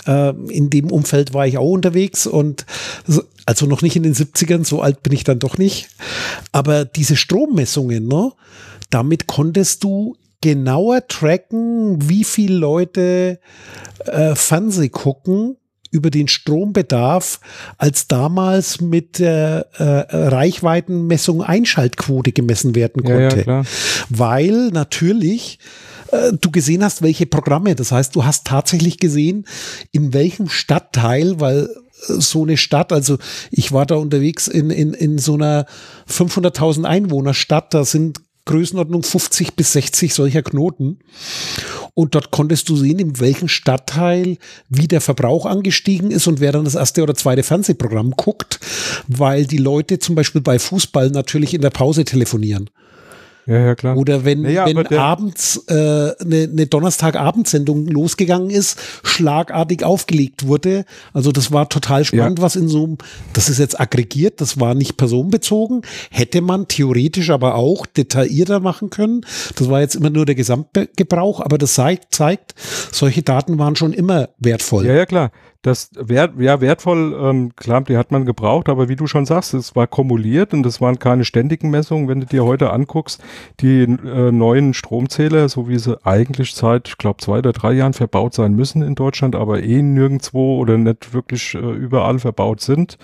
[0.06, 2.66] Äh, in dem Umfeld war ich auch unterwegs und
[3.46, 5.88] also noch nicht in den 70ern, so alt bin ich dann doch nicht.
[6.52, 8.32] Aber diese Strommessungen, ne,
[8.90, 13.40] damit konntest du genauer tracken, wie viele Leute
[14.04, 15.56] äh, Fernseh gucken
[15.90, 17.40] über den Strombedarf,
[17.76, 23.44] als damals mit der äh, Reichweitenmessung Einschaltquote gemessen werden konnte.
[23.46, 23.62] Ja, ja,
[24.08, 25.58] Weil natürlich
[26.10, 27.74] äh, du gesehen hast, welche Programme.
[27.74, 29.46] Das heißt, du hast tatsächlich gesehen,
[29.92, 31.68] in welchem Stadtteil, weil äh,
[32.06, 33.18] so eine Stadt, also
[33.50, 35.66] ich war da unterwegs in, in, in so einer
[36.08, 40.98] 500.000 Einwohner Stadt, da sind Größenordnung 50 bis 60 solcher Knoten.
[41.94, 46.52] Und dort konntest du sehen, in welchem Stadtteil wie der Verbrauch angestiegen ist und wer
[46.52, 48.60] dann das erste oder zweite Fernsehprogramm guckt,
[49.08, 52.70] weil die Leute zum Beispiel bei Fußball natürlich in der Pause telefonieren.
[53.46, 53.96] Ja, ja, klar.
[53.96, 60.84] Oder wenn, naja, wenn abends eine äh, ne, ne Donnerstagabendsendung losgegangen ist, schlagartig aufgelegt wurde.
[61.12, 62.44] Also das war total spannend, ja.
[62.44, 62.98] was in so einem,
[63.32, 68.90] das ist jetzt aggregiert, das war nicht personenbezogen, hätte man theoretisch aber auch detaillierter machen
[68.90, 69.26] können.
[69.56, 72.54] Das war jetzt immer nur der Gesamtgebrauch, aber das zeigt, zeigt
[72.92, 74.86] solche Daten waren schon immer wertvoll.
[74.86, 78.96] Ja, ja, klar das wert, ja, wertvoll, ähm, klar, die hat man gebraucht, aber wie
[78.96, 82.08] du schon sagst, es war kumuliert und es waren keine ständigen Messungen.
[82.08, 83.22] Wenn du dir heute anguckst,
[83.60, 87.92] die äh, neuen Stromzähler, so wie sie eigentlich seit, ich glaube, zwei oder drei Jahren
[87.92, 92.98] verbaut sein müssen in Deutschland, aber eh nirgendwo oder nicht wirklich äh, überall verbaut sind,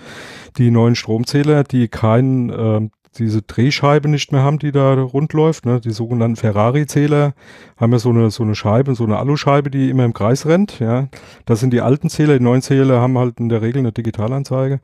[0.57, 5.65] die neuen Stromzähler, die keinen äh, diese Drehscheibe nicht mehr haben, die da rund läuft,
[5.65, 5.79] ne?
[5.79, 7.33] die sogenannten Ferrari-Zähler
[7.77, 10.79] haben ja so eine, so eine Scheibe, so eine Aluscheibe, die immer im Kreis rennt,
[10.79, 11.07] ja.
[11.45, 14.79] Das sind die alten Zähler, die neuen Zähler haben halt in der Regel eine Digitalanzeige.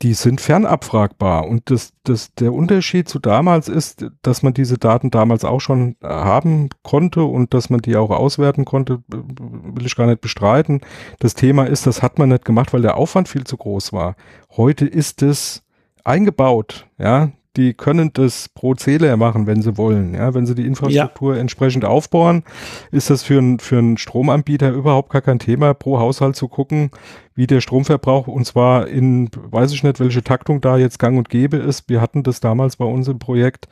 [0.00, 5.10] Die sind fernabfragbar und das, das, der Unterschied zu damals ist, dass man diese Daten
[5.10, 10.06] damals auch schon haben konnte und dass man die auch auswerten konnte, will ich gar
[10.06, 10.82] nicht bestreiten.
[11.18, 14.14] Das Thema ist, das hat man nicht gemacht, weil der Aufwand viel zu groß war.
[14.56, 15.64] Heute ist es
[16.04, 20.14] eingebaut, ja, die können das pro Zähler machen, wenn sie wollen.
[20.14, 21.40] Ja, wenn sie die Infrastruktur ja.
[21.40, 22.44] entsprechend aufbauen,
[22.92, 26.90] ist das für, ein, für einen Stromanbieter überhaupt gar kein Thema, pro Haushalt zu gucken,
[27.34, 31.28] wie der Stromverbrauch und zwar in, weiß ich nicht, welche Taktung da jetzt gang und
[31.28, 31.88] gäbe ist.
[31.88, 33.68] Wir hatten das damals bei uns im Projekt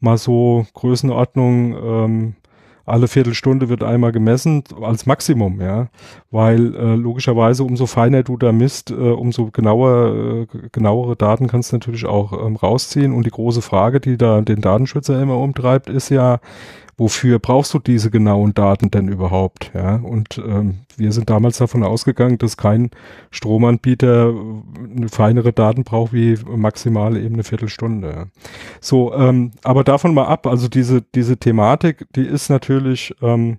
[0.00, 2.34] mal so Größenordnung, ähm,
[2.88, 5.88] alle Viertelstunde wird einmal gemessen als Maximum, ja,
[6.30, 11.72] weil äh, logischerweise umso feiner du da misst, äh, umso genauer, äh, genauere Daten kannst
[11.72, 13.12] du natürlich auch ähm, rausziehen.
[13.12, 16.40] Und die große Frage, die da den Datenschützer immer umtreibt, ist ja,
[16.98, 19.70] wofür brauchst du diese genauen Daten denn überhaupt?
[19.72, 22.90] Ja, und ähm, wir sind damals davon ausgegangen, dass kein
[23.30, 24.34] Stromanbieter
[24.96, 28.28] eine feinere Daten braucht wie maximal eben eine Viertelstunde.
[28.80, 33.58] So, ähm, aber davon mal ab, also diese, diese Thematik, die ist natürlich ähm,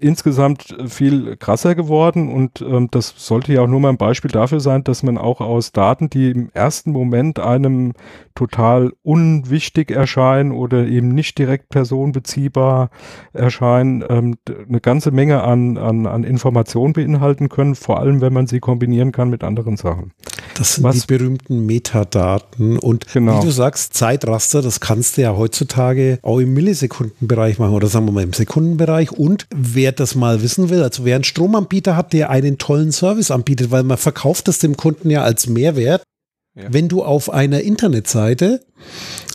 [0.00, 4.60] insgesamt viel krasser geworden und ähm, das sollte ja auch nur mal ein Beispiel dafür
[4.60, 7.94] sein, dass man auch aus Daten, die im ersten Moment einem
[8.34, 12.90] total unwichtig erscheinen oder eben nicht direkt personenbeziehbar
[13.32, 14.36] erscheinen, ähm,
[14.68, 19.10] eine ganze Menge an, an, an Informationen beinhalten können, vor allem wenn man sie kombinieren
[19.10, 20.12] kann mit anderen Sachen.
[20.56, 23.40] Das sind Was, die berühmten Metadaten und genau.
[23.40, 28.06] wie du sagst, Zeitraster, das kannst du ja heutzutage auch im Millisekundenbereich machen oder sagen
[28.06, 29.46] wir mal im Sekundenbereich und
[29.78, 33.70] wer das mal wissen will, also wer einen Stromanbieter hat, der einen tollen Service anbietet,
[33.70, 36.02] weil man verkauft das dem Kunden ja als Mehrwert.
[36.56, 36.64] Ja.
[36.72, 38.66] Wenn du auf einer Internetseite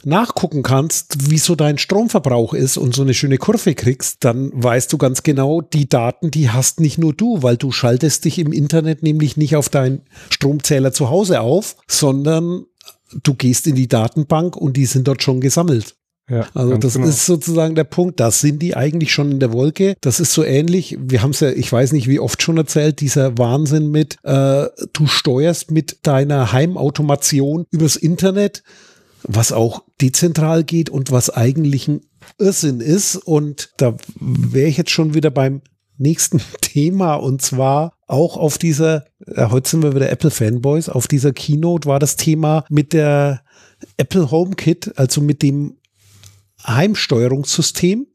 [0.03, 4.91] nachgucken kannst, wie so dein Stromverbrauch ist und so eine schöne Kurve kriegst, dann weißt
[4.91, 8.51] du ganz genau, die Daten, die hast nicht nur du, weil du schaltest dich im
[8.51, 12.65] Internet nämlich nicht auf deinen Stromzähler zu Hause auf, sondern
[13.23, 15.95] du gehst in die Datenbank und die sind dort schon gesammelt.
[16.29, 17.07] Ja, also das genau.
[17.07, 18.19] ist sozusagen der Punkt.
[18.19, 19.95] Da sind die eigentlich schon in der Wolke.
[20.01, 20.97] Das ist so ähnlich.
[20.99, 24.67] Wir haben es ja, ich weiß nicht, wie oft schon erzählt, dieser Wahnsinn mit, äh,
[24.93, 28.63] du steuerst mit deiner Heimautomation übers Internet,
[29.23, 32.01] was auch dezentral geht und was eigentlich ein
[32.39, 33.17] Irrsinn ist.
[33.17, 35.61] Und da wäre ich jetzt schon wieder beim
[35.97, 41.07] nächsten Thema und zwar auch auf dieser, äh, heute sind wir wieder Apple Fanboys, auf
[41.07, 43.41] dieser Keynote war das Thema mit der
[43.97, 45.75] Apple HomeKit, also mit dem
[46.65, 48.07] Heimsteuerungssystem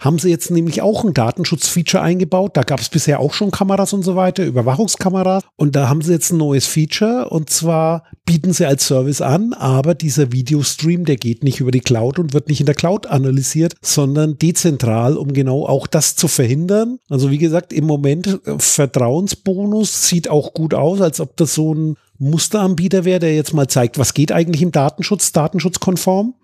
[0.00, 2.56] haben sie jetzt nämlich auch ein Datenschutzfeature eingebaut.
[2.56, 5.42] Da gab es bisher auch schon Kameras und so weiter, Überwachungskameras.
[5.56, 9.52] Und da haben sie jetzt ein neues Feature und zwar bieten sie als Service an,
[9.52, 13.06] aber dieser Videostream, der geht nicht über die Cloud und wird nicht in der Cloud
[13.06, 16.98] analysiert, sondern dezentral, um genau auch das zu verhindern.
[17.08, 21.74] Also wie gesagt, im Moment äh, Vertrauensbonus sieht auch gut aus, als ob das so
[21.74, 26.34] ein Musteranbieter wäre, der jetzt mal zeigt, was geht eigentlich im Datenschutz, datenschutzkonform.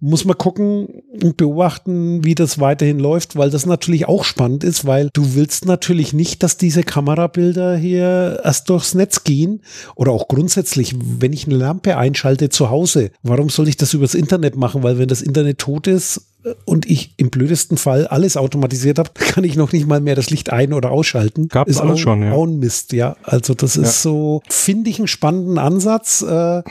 [0.00, 4.86] Muss man gucken und beobachten, wie das weiterhin läuft, weil das natürlich auch spannend ist,
[4.86, 9.62] weil du willst natürlich nicht, dass diese Kamerabilder hier erst durchs Netz gehen
[9.94, 14.14] oder auch grundsätzlich, wenn ich eine Lampe einschalte zu Hause, warum soll ich das übers
[14.14, 14.82] Internet machen?
[14.82, 16.22] Weil wenn das Internet tot ist,
[16.64, 20.30] und ich im blödesten Fall alles automatisiert habe, kann ich noch nicht mal mehr das
[20.30, 21.48] Licht ein- oder ausschalten.
[21.48, 22.32] Gab es alles schon, ja.
[22.32, 23.16] Auch ein Mist, ja.
[23.22, 24.10] Also das ist ja.
[24.10, 26.22] so, finde ich einen spannenden Ansatz.
[26.22, 26.62] Äh,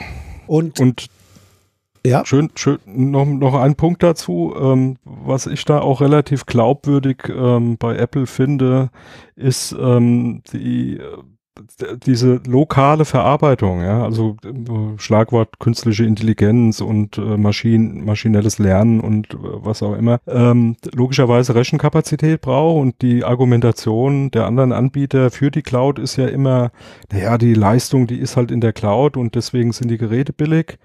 [0.46, 1.06] und, und
[2.06, 2.24] ja.
[2.24, 7.78] Schön, schön, noch, noch ein Punkt dazu, ähm, was ich da auch relativ glaubwürdig ähm,
[7.78, 8.90] bei Apple finde,
[9.34, 11.00] ist ähm, die
[12.04, 14.36] diese lokale Verarbeitung, ja, also
[14.96, 21.54] Schlagwort künstliche Intelligenz und äh, Maschinen, maschinelles Lernen und äh, was auch immer, ähm, logischerweise
[21.54, 26.70] Rechenkapazität braucht und die Argumentation der anderen Anbieter für die Cloud ist ja immer,
[27.12, 30.78] naja, die Leistung, die ist halt in der Cloud und deswegen sind die Geräte billig.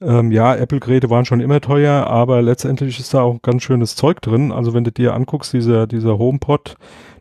[0.00, 4.20] Ähm, ja, Apple-Geräte waren schon immer teuer, aber letztendlich ist da auch ganz schönes Zeug
[4.20, 4.52] drin.
[4.52, 6.76] Also wenn du dir anguckst, dieser, dieser HomePod,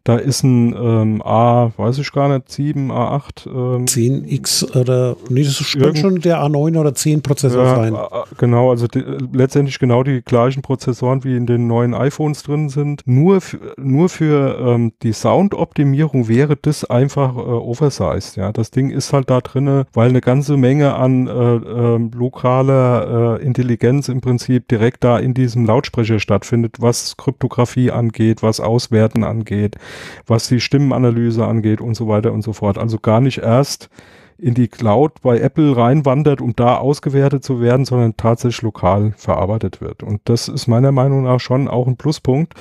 [0.06, 3.48] da ist ein ähm, A, weiß ich gar nicht, 7, A8.
[3.48, 7.98] Ähm, 10X oder, nee, das ist schon der A9 oder 10 Prozessor ja, sein.
[8.38, 13.02] Genau, also die, letztendlich genau die gleichen Prozessoren wie in den neuen iPhones drin sind.
[13.08, 13.40] Nur,
[13.78, 18.36] nur für ähm, die Soundoptimierung wäre das einfach äh, oversized.
[18.36, 23.40] Ja, das Ding ist halt da drinne, weil eine ganze Menge an äh, äh, lokaler
[23.40, 29.24] äh, Intelligenz im Prinzip direkt da in diesem Lautsprecher stattfindet, was Kryptographie angeht, was Auswerten
[29.24, 29.78] angeht
[30.26, 32.78] was die Stimmenanalyse angeht und so weiter und so fort.
[32.78, 33.90] Also gar nicht erst
[34.38, 39.82] in die Cloud bei Apple reinwandert, um da ausgewertet zu werden, sondern tatsächlich lokal verarbeitet
[39.82, 40.04] wird.
[40.04, 42.54] Und das ist meiner Meinung nach schon auch ein Pluspunkt.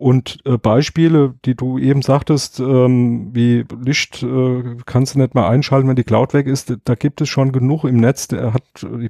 [0.00, 5.46] Und äh, Beispiele, die du eben sagtest, ähm, wie Licht äh, kannst du nicht mal
[5.46, 8.64] einschalten, wenn die Cloud weg ist, da gibt es schon genug im Netz, der hat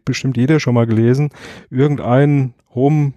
[0.04, 1.30] bestimmt jeder schon mal gelesen,
[1.70, 3.12] irgendein Home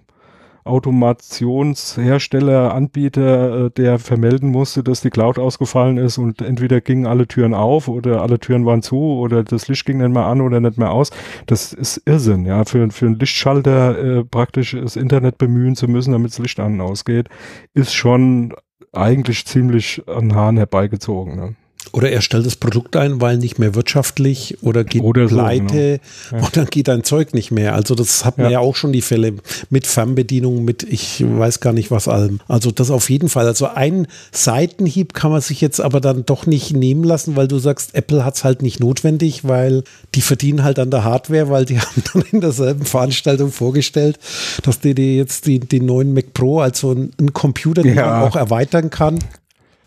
[0.64, 7.28] Automationshersteller, Anbieter, äh, der vermelden musste, dass die Cloud ausgefallen ist und entweder gingen alle
[7.28, 10.60] Türen auf oder alle Türen waren zu oder das Licht ging nicht mehr an oder
[10.60, 11.10] nicht mehr aus.
[11.46, 16.12] Das ist Irrsinn, ja, für, für einen Lichtschalter äh, praktisch das Internet bemühen zu müssen,
[16.12, 17.28] damit das Licht an und ausgeht,
[17.74, 18.54] ist schon
[18.92, 21.36] eigentlich ziemlich an Haaren herbeigezogen.
[21.36, 21.56] Ne?
[21.92, 26.30] Oder er stellt das Produkt ein, weil nicht mehr wirtschaftlich oder geht oder pleite so,
[26.30, 26.40] genau.
[26.40, 26.46] ja.
[26.46, 27.74] und dann geht ein Zeug nicht mehr.
[27.74, 28.52] Also das hat man ja.
[28.52, 28.58] ja.
[28.60, 29.34] auch schon die Fälle
[29.70, 32.40] mit Fernbedienung, mit ich weiß gar nicht was allem.
[32.48, 33.46] Also das auf jeden Fall.
[33.46, 37.58] Also ein Seitenhieb kann man sich jetzt aber dann doch nicht nehmen lassen, weil du
[37.58, 41.64] sagst, Apple hat es halt nicht notwendig, weil die verdienen halt an der Hardware, weil
[41.64, 44.18] die haben dann in derselben Veranstaltung vorgestellt,
[44.62, 48.06] dass die, die jetzt die, die neuen Mac Pro, also ein, ein Computer, den ja.
[48.06, 49.18] man auch erweitern kann.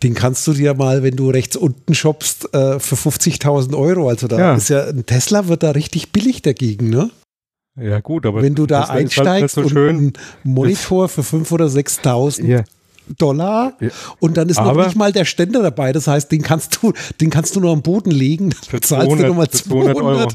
[0.02, 4.08] Den kannst du dir mal, wenn du rechts unten shoppst, äh, für 50.000 Euro.
[4.08, 4.54] Also da ja.
[4.54, 7.10] ist ja ein Tesla wird da richtig billig dagegen, ne?
[7.80, 11.52] Ja gut, aber wenn du da halt einsteigst halt so und einen Monitor für 5.000
[11.52, 12.64] oder 6.000 ja.
[13.16, 13.74] Dollar
[14.20, 15.92] und dann ist Aber noch nicht mal der Ständer dabei.
[15.92, 18.50] Das heißt, den kannst du, den kannst du nur am Boden legen.
[18.70, 20.32] Dann zahlst 200, du nochmal 200, 200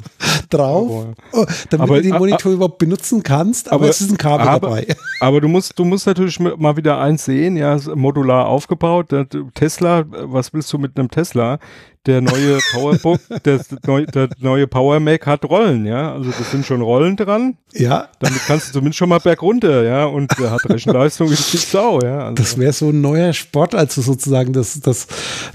[0.50, 1.14] drauf, Euro.
[1.34, 3.68] Oh, damit aber, du den Monitor a, überhaupt benutzen kannst.
[3.68, 4.88] Aber, aber, es ist ein Kabel aber, dabei.
[5.20, 9.08] Aber du musst, du musst natürlich mal wieder eins sehen, ja, modular aufgebaut.
[9.54, 11.60] Tesla, was willst du mit einem Tesla?
[12.06, 16.14] Der neue PowerBook, der, der neue Power Mac hat Rollen, ja.
[16.14, 17.58] Also das sind schon Rollen dran.
[17.72, 18.10] Ja.
[18.20, 20.06] Damit kannst du zumindest schon mal bergunter, ja.
[20.06, 22.26] Und der hat Rechenleistung wie die Sau, ja.
[22.26, 25.08] Also das wäre so ein neuer Sport, also sozusagen das, das,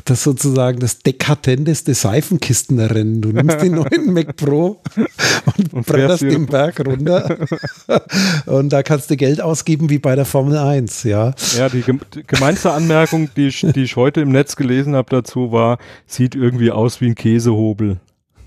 [0.06, 3.20] das sozusagen das dekadenteste Seifenkistenrennen.
[3.20, 4.80] Du nimmst den neuen Mac Pro
[5.58, 7.36] und, und bretterst den Berg runter.
[8.46, 11.34] und da kannst du Geld ausgeben wie bei der Formel 1, ja.
[11.58, 11.84] Ja, die,
[12.14, 16.37] die gemeinste Anmerkung, die ich, die ich heute im Netz gelesen habe dazu, war, sieht
[16.40, 17.98] irgendwie aus wie ein Käsehobel.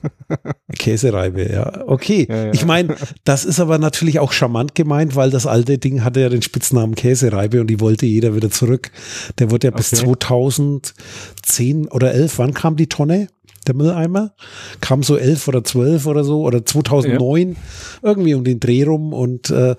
[0.79, 1.87] Käsereibe, ja.
[1.87, 2.27] Okay.
[2.29, 2.53] Ja, ja.
[2.53, 6.29] Ich meine, das ist aber natürlich auch charmant gemeint, weil das alte Ding hatte ja
[6.29, 8.91] den Spitznamen Käsereibe und die wollte jeder wieder zurück.
[9.39, 10.03] Der wurde ja bis okay.
[10.05, 13.27] 2010 oder 11, wann kam die Tonne?
[13.67, 14.33] Der Mülleimer.
[14.79, 17.55] Kam so elf oder zwölf oder so oder 2009 ja.
[18.01, 19.75] irgendwie um den Dreh rum und äh,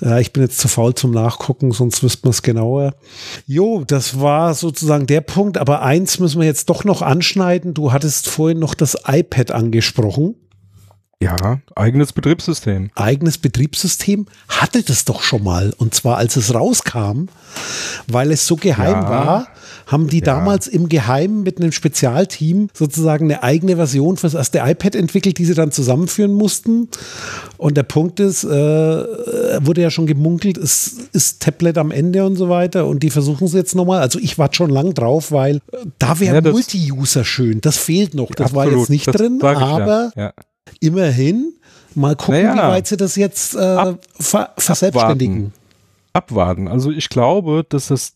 [0.00, 2.94] ja, ich bin jetzt zu faul zum Nachgucken, sonst wüsste man es genauer.
[3.46, 7.74] Jo, das war sozusagen der Punkt, aber eins müssen wir jetzt doch noch anschneiden.
[7.74, 10.36] Du hattest vorhin noch das iPad angesprochen.
[11.22, 12.90] Ja, eigenes Betriebssystem.
[12.94, 15.72] Eigenes Betriebssystem hatte das doch schon mal.
[15.78, 17.28] Und zwar als es rauskam,
[18.06, 19.08] weil es so geheim ja.
[19.08, 19.48] war,
[19.86, 20.26] haben die ja.
[20.26, 25.46] damals im Geheimen mit einem Spezialteam sozusagen eine eigene Version fürs erste iPad entwickelt, die
[25.46, 26.88] sie dann zusammenführen mussten.
[27.56, 32.36] Und der Punkt ist, äh, wurde ja schon gemunkelt, es ist Tablet am Ende und
[32.36, 32.86] so weiter.
[32.86, 34.00] Und die versuchen es jetzt nochmal.
[34.00, 35.62] Also ich warte schon lang drauf, weil
[35.98, 37.62] da wäre ja, Multi-User schön.
[37.62, 38.28] Das fehlt noch.
[38.32, 40.12] Das absolut, war jetzt nicht drin, aber
[40.80, 41.54] immerhin
[41.94, 45.52] mal gucken, naja, wie weit sie das jetzt äh, ab, ver verselbstständigen.
[46.12, 46.66] Abwarten.
[46.66, 46.68] abwarten.
[46.68, 48.14] Also ich glaube, dass das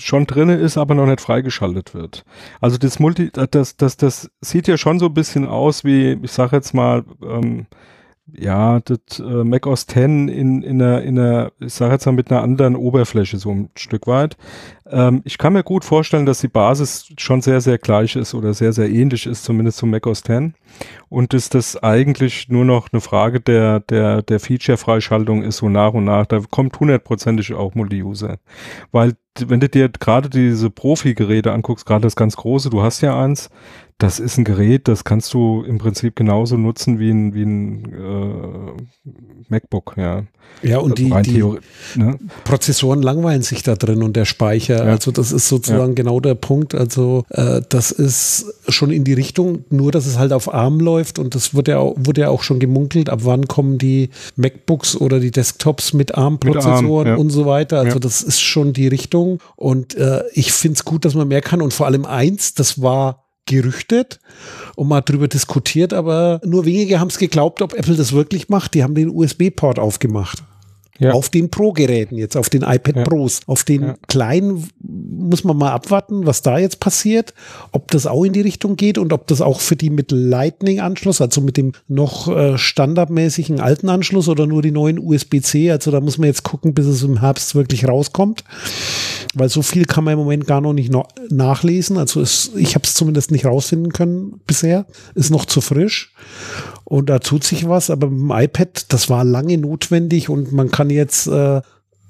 [0.00, 2.24] schon drin ist, aber noch nicht freigeschaltet wird.
[2.60, 6.32] Also das Multi, das, das, das sieht ja schon so ein bisschen aus wie, ich
[6.32, 7.66] sage jetzt mal, ähm,
[8.32, 12.12] ja, das äh, Mac OS 10 in, in einer, in einer, ich sage jetzt mal
[12.12, 14.38] mit einer anderen Oberfläche so ein Stück weit.
[14.86, 18.54] Ähm, ich kann mir gut vorstellen, dass die Basis schon sehr, sehr gleich ist oder
[18.54, 20.54] sehr, sehr ähnlich ist, zumindest zum Mac OS 10.
[21.10, 25.92] Und dass das eigentlich nur noch eine Frage der, der, der Feature-Freischaltung ist, so nach
[25.92, 26.24] und nach.
[26.24, 28.38] Da kommt hundertprozentig auch Multi-User.
[28.90, 33.20] Weil, wenn du dir gerade diese Profi-Geräte anguckst, gerade das ganz große, du hast ja
[33.22, 33.50] eins,
[33.98, 37.92] das ist ein Gerät, das kannst du im Prinzip genauso nutzen wie ein, wie ein
[37.92, 39.12] äh,
[39.48, 40.24] MacBook, ja.
[40.62, 41.42] Ja, und die, die
[41.94, 42.18] ne?
[42.44, 44.84] Prozessoren langweilen sich da drin und der Speicher.
[44.86, 44.92] Ja.
[44.92, 45.94] Also das ist sozusagen ja.
[45.94, 46.74] genau der Punkt.
[46.74, 51.18] Also äh, das ist schon in die Richtung, nur dass es halt auf ARM läuft
[51.18, 54.96] und das wurde ja, auch, wurde ja auch schon gemunkelt, ab wann kommen die MacBooks
[54.96, 57.14] oder die Desktops mit ARM-Prozessoren ja.
[57.16, 57.80] und so weiter.
[57.80, 61.42] Also das ist schon die Richtung und äh, ich finde es gut, dass man mehr
[61.42, 64.20] kann und vor allem eins, das war gerüchtet
[64.76, 68.74] und mal drüber diskutiert, aber nur wenige haben es geglaubt, ob Apple das wirklich macht.
[68.74, 70.42] Die haben den USB-Port aufgemacht.
[70.98, 71.12] Ja.
[71.12, 73.02] Auf den Pro-Geräten jetzt, auf den iPad ja.
[73.02, 73.40] Pros.
[73.46, 73.96] Auf den ja.
[74.06, 77.34] kleinen muss man mal abwarten, was da jetzt passiert,
[77.72, 81.20] ob das auch in die Richtung geht und ob das auch für die mit Lightning-Anschluss,
[81.20, 86.00] also mit dem noch äh, standardmäßigen alten Anschluss oder nur die neuen USB-C, also da
[86.00, 88.44] muss man jetzt gucken, bis es im Herbst wirklich rauskommt.
[89.34, 91.98] Weil so viel kann man im Moment gar noch nicht noch nachlesen.
[91.98, 94.86] Also es, ich habe es zumindest nicht rausfinden können bisher.
[95.14, 96.12] Ist noch zu frisch.
[96.84, 100.70] Und da tut sich was, aber mit dem iPad, das war lange notwendig und man
[100.70, 101.62] kann jetzt äh,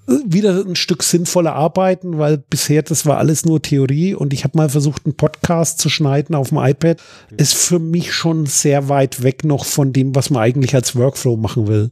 [0.07, 4.59] wieder ein Stück sinnvoller arbeiten, weil bisher das war alles nur Theorie und ich habe
[4.59, 7.01] mal versucht, einen Podcast zu schneiden auf dem iPad.
[7.37, 11.37] Ist für mich schon sehr weit weg noch von dem, was man eigentlich als Workflow
[11.37, 11.91] machen will.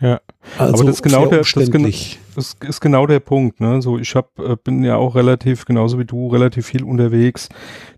[0.00, 0.20] Ja,
[0.58, 1.56] also aber das ist genau der, das,
[2.34, 3.60] das ist genau der Punkt.
[3.60, 3.80] Ne?
[3.80, 7.48] So, ich hab, äh, bin ja auch relativ genauso wie du relativ viel unterwegs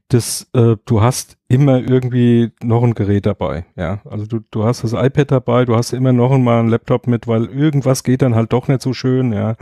[0.08, 4.00] das, äh, du hast immer irgendwie noch ein Gerät dabei, ja.
[4.08, 7.26] Also du, du hast das iPad dabei, du hast immer noch mal einen Laptop mit,
[7.28, 9.56] weil irgendwas geht dann halt doch nicht so schön, ja.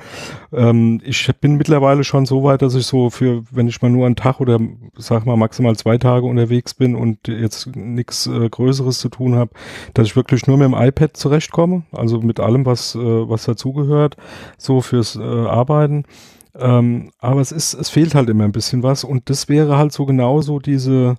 [0.53, 4.07] Ähm, ich bin mittlerweile schon so weit, dass ich so für, wenn ich mal nur
[4.07, 4.61] einen Tag oder
[4.97, 9.51] sag mal maximal zwei Tage unterwegs bin und jetzt nichts äh, Größeres zu tun habe,
[9.95, 14.17] dass ich wirklich nur mit dem iPad zurechtkomme, also mit allem, was, äh, was dazugehört,
[14.59, 16.05] so fürs äh, Arbeiten.
[16.59, 19.93] Ähm, aber es ist, es fehlt halt immer ein bisschen was und das wäre halt
[19.93, 21.17] so genauso diese,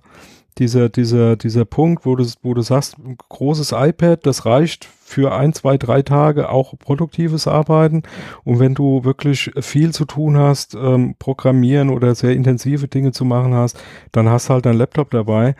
[0.58, 5.32] dieser, dieser, dieser Punkt, wo du, wo du sagst, ein großes iPad, das reicht für
[5.32, 8.02] ein, zwei, drei Tage auch produktives Arbeiten.
[8.44, 13.24] Und wenn du wirklich viel zu tun hast, ähm, programmieren oder sehr intensive Dinge zu
[13.24, 13.80] machen hast,
[14.12, 15.54] dann hast du halt dein Laptop dabei.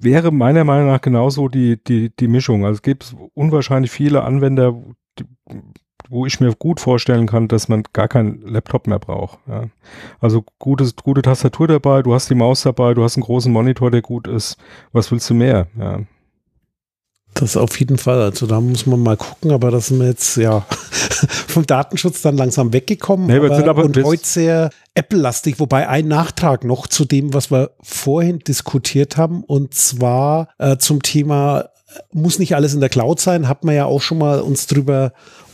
[0.00, 2.64] Wäre meiner Meinung nach genauso die, die, die Mischung.
[2.64, 4.80] Also es gibt unwahrscheinlich viele Anwender,
[5.18, 5.24] die,
[6.12, 9.38] wo ich mir gut vorstellen kann, dass man gar keinen Laptop mehr braucht.
[9.48, 9.64] Ja.
[10.20, 13.90] Also gutes, gute Tastatur dabei, du hast die Maus dabei, du hast einen großen Monitor,
[13.90, 14.58] der gut ist.
[14.92, 15.68] Was willst du mehr?
[15.78, 16.00] Ja.
[17.32, 18.20] Das auf jeden Fall.
[18.20, 20.60] Also da muss man mal gucken, aber da sind wir jetzt ja
[21.48, 23.28] vom Datenschutz dann langsam weggekommen.
[23.28, 27.70] Nee, aber, aber und heute sehr Apple-lastig, wobei ein Nachtrag noch zu dem, was wir
[27.80, 31.70] vorhin diskutiert haben, und zwar äh, zum Thema
[32.12, 35.12] muss nicht alles in der Cloud sein, hat man ja auch schon mal uns drüber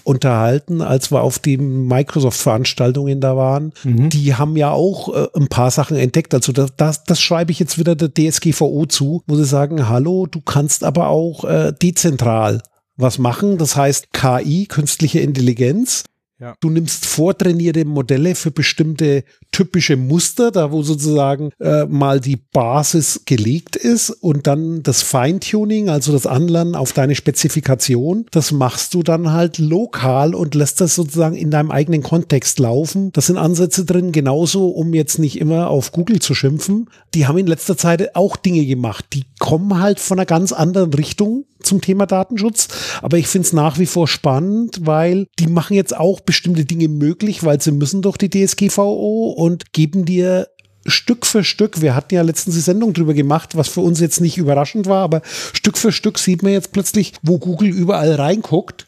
[0.09, 3.73] unterhalten, als wir auf den Microsoft-Veranstaltungen da waren.
[3.85, 4.09] Mhm.
[4.09, 6.33] Die haben ja auch äh, ein paar Sachen entdeckt.
[6.35, 10.27] Also das, das, das schreibe ich jetzt wieder der DSGVO zu, wo sie sagen, hallo,
[10.27, 12.63] du kannst aber auch äh, dezentral
[12.97, 13.59] was machen.
[13.59, 16.05] Das heißt KI, künstliche Intelligenz.
[16.41, 16.55] Ja.
[16.61, 23.23] Du nimmst vortrainierte Modelle für bestimmte typische Muster, da wo sozusagen äh, mal die Basis
[23.27, 29.03] gelegt ist und dann das Feintuning, also das Anlernen auf deine Spezifikation, das machst du
[29.03, 33.11] dann halt lokal und lässt das sozusagen in deinem eigenen Kontext laufen.
[33.13, 36.89] Das sind Ansätze drin, genauso, um jetzt nicht immer auf Google zu schimpfen.
[37.15, 40.95] Die haben in letzter Zeit auch Dinge gemacht, die kommen halt von einer ganz anderen
[40.95, 42.69] Richtung zum Thema Datenschutz.
[43.03, 46.89] Aber ich finde es nach wie vor spannend, weil die machen jetzt auch bestimmte Dinge
[46.89, 50.49] möglich, weil sie müssen durch die DSGVO und geben dir
[50.89, 54.21] Stück für Stück, wir hatten ja letztens die Sendung drüber gemacht, was für uns jetzt
[54.21, 58.87] nicht überraschend war, aber Stück für Stück sieht man jetzt plötzlich, wo Google überall reinguckt,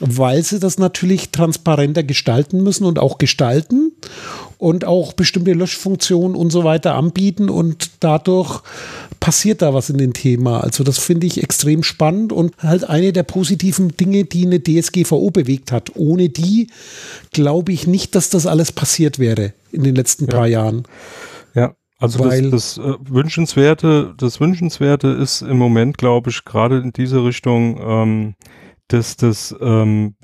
[0.00, 3.92] weil sie das natürlich transparenter gestalten müssen und auch gestalten
[4.58, 8.62] und auch bestimmte Löschfunktionen und so weiter anbieten und dadurch
[9.24, 10.60] passiert da was in dem Thema.
[10.60, 15.30] Also das finde ich extrem spannend und halt eine der positiven Dinge, die eine DSGVO
[15.30, 15.92] bewegt hat.
[15.94, 16.68] Ohne die
[17.32, 20.30] glaube ich nicht, dass das alles passiert wäre in den letzten ja.
[20.30, 20.82] paar Jahren.
[21.54, 26.80] Ja, also Weil, das, das äh, Wünschenswerte, das Wünschenswerte ist im Moment, glaube ich, gerade
[26.80, 28.34] in diese Richtung, ähm,
[28.88, 30.16] dass das ähm,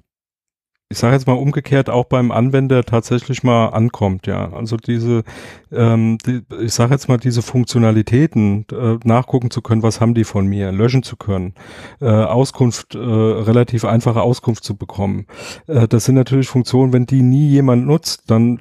[0.92, 4.52] ich sage jetzt mal umgekehrt, auch beim Anwender tatsächlich mal ankommt, ja.
[4.52, 5.22] Also diese,
[5.70, 10.24] ähm, die, ich sage jetzt mal, diese Funktionalitäten äh, nachgucken zu können, was haben die
[10.24, 11.54] von mir, löschen zu können,
[12.00, 15.26] äh, Auskunft, äh, relativ einfache Auskunft zu bekommen.
[15.68, 18.58] Äh, das sind natürlich Funktionen, wenn die nie jemand nutzt, dann,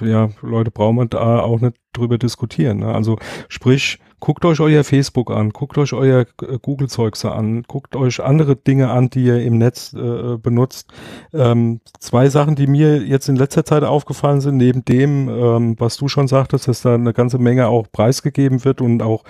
[0.00, 2.78] äh, ja, Leute, brauchen wir da auch nicht drüber diskutieren.
[2.78, 2.94] Ne?
[2.94, 8.22] Also sprich, guckt euch euer Facebook an, guckt euch euer äh, Google-Zeugs an, guckt euch
[8.22, 10.92] andere Dinge an, die ihr im Netz äh, benutzt.
[11.32, 15.96] Ähm, zwei Sachen, die mir jetzt in letzter Zeit aufgefallen sind, neben dem, ähm, was
[15.96, 19.24] du schon sagtest, dass da eine ganze Menge auch preisgegeben wird und auch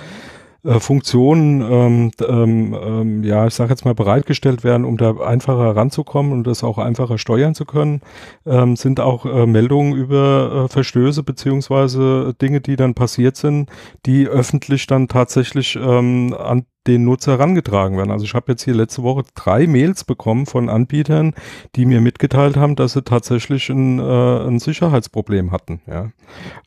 [0.67, 5.77] äh, Funktionen, ähm, ähm, ähm, ja, ich sage jetzt mal, bereitgestellt werden, um da einfacher
[5.77, 8.01] ranzukommen und das auch einfacher steuern zu können,
[8.45, 13.71] ähm, sind auch äh, Meldungen über äh, Verstöße beziehungsweise Dinge, die dann passiert sind,
[14.07, 18.11] die öffentlich dann tatsächlich ähm, an den Nutzer herangetragen werden.
[18.11, 21.35] Also ich habe jetzt hier letzte Woche drei Mails bekommen von Anbietern,
[21.75, 24.03] die mir mitgeteilt haben, dass sie tatsächlich ein, äh,
[24.47, 25.81] ein Sicherheitsproblem hatten.
[25.87, 26.11] Ja.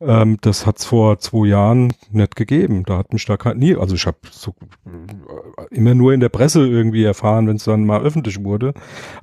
[0.01, 2.84] Ähm, das hat es vor zwei Jahren nicht gegeben.
[2.86, 4.53] Da hat mich da nie, also ich habe so,
[4.86, 8.74] äh, immer nur in der Presse irgendwie erfahren, wenn es dann mal öffentlich wurde.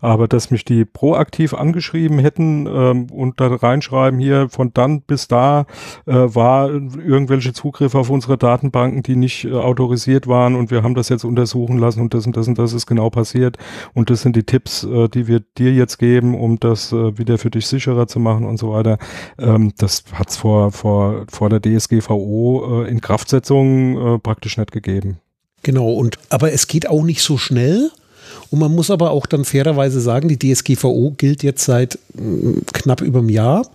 [0.00, 5.28] Aber dass mich die proaktiv angeschrieben hätten ähm, und da reinschreiben, hier von dann bis
[5.28, 5.66] da
[6.06, 10.94] äh, war irgendwelche Zugriffe auf unsere Datenbanken, die nicht äh, autorisiert waren und wir haben
[10.94, 13.58] das jetzt untersuchen lassen und das und das und das ist genau passiert
[13.92, 17.38] und das sind die Tipps, äh, die wir dir jetzt geben, um das äh, wieder
[17.38, 18.98] für dich sicherer zu machen und so weiter.
[19.38, 24.72] Ähm, das hat es vor, vor, vor der DSGVO äh, in Kraftsetzung äh, praktisch nicht
[24.72, 25.18] gegeben.
[25.62, 27.90] Genau, und aber es geht auch nicht so schnell.
[28.50, 33.00] Und man muss aber auch dann fairerweise sagen, die DSGVO gilt jetzt seit mh, knapp
[33.00, 33.66] über einem Jahr.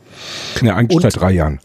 [0.62, 1.59] Ja, eigentlich und seit drei Jahren.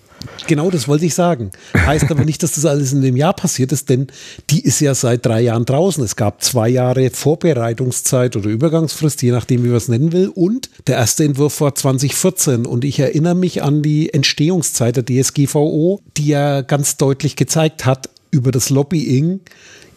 [0.47, 1.51] Genau, das wollte ich sagen.
[1.75, 4.07] Heißt aber nicht, dass das alles in dem Jahr passiert ist, denn
[4.51, 6.03] die ist ja seit drei Jahren draußen.
[6.05, 10.29] Es gab zwei Jahre Vorbereitungszeit oder Übergangsfrist, je nachdem, wie man es nennen will.
[10.29, 12.67] Und der erste Entwurf war 2014.
[12.67, 18.09] Und ich erinnere mich an die Entstehungszeit der DSGVO, die ja ganz deutlich gezeigt hat,
[18.31, 19.41] über das Lobbying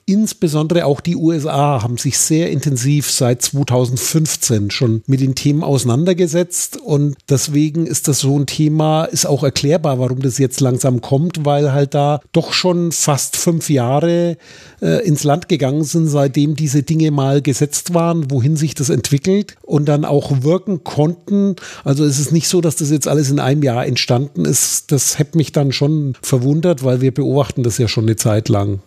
[0.09, 6.77] insbesondere auch die USA haben sich sehr intensiv seit 2015 schon mit den Themen auseinandergesetzt
[6.77, 11.45] und deswegen ist das so ein Thema, ist auch erklärbar, warum das jetzt langsam kommt,
[11.45, 14.37] weil halt da doch schon fast fünf Jahre
[14.81, 19.57] äh, ins Land gegangen sind, seitdem diese Dinge mal gesetzt waren, wohin sich das entwickelt
[19.61, 21.55] und dann auch wirken konnten.
[21.83, 24.91] Also es ist nicht so, dass das jetzt alles in einem Jahr entstanden ist.
[24.91, 28.79] Das hätte mich dann schon verwundert, weil wir beobachten das ja schon eine Zeit lang.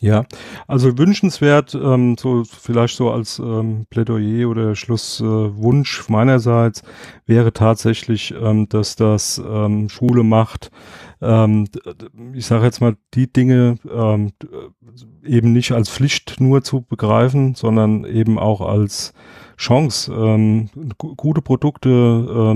[0.00, 0.26] Ja,
[0.68, 6.82] also wünschenswert, ähm, so vielleicht so als ähm, Plädoyer oder Schlusswunsch äh, meinerseits
[7.26, 10.70] wäre tatsächlich, ähm, dass das ähm, Schule macht.
[11.20, 11.66] Ähm,
[12.32, 14.32] ich sage jetzt mal die Dinge ähm,
[15.24, 19.12] eben nicht als Pflicht nur zu begreifen, sondern eben auch als
[19.58, 21.88] Chance, ähm, gute Produkte,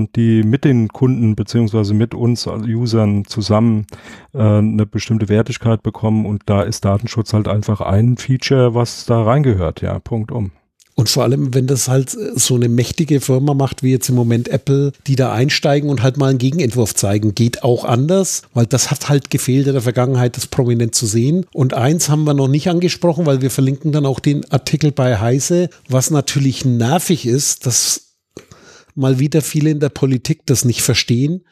[0.03, 3.85] äh, die mit den Kunden beziehungsweise mit uns als Usern zusammen
[4.33, 9.21] äh, eine bestimmte Wertigkeit bekommen und da ist Datenschutz halt einfach ein Feature, was da
[9.21, 10.51] reingehört, ja, Punkt um.
[10.95, 14.47] Und vor allem, wenn das halt so eine mächtige Firma macht, wie jetzt im Moment
[14.47, 18.91] Apple, die da einsteigen und halt mal einen Gegenentwurf zeigen, geht auch anders, weil das
[18.91, 21.45] hat halt gefehlt in der Vergangenheit, das prominent zu sehen.
[21.51, 25.19] Und eins haben wir noch nicht angesprochen, weil wir verlinken dann auch den Artikel bei
[25.19, 28.03] Heise, was natürlich nervig ist, dass
[28.95, 31.43] mal wieder viele in der Politik das nicht verstehen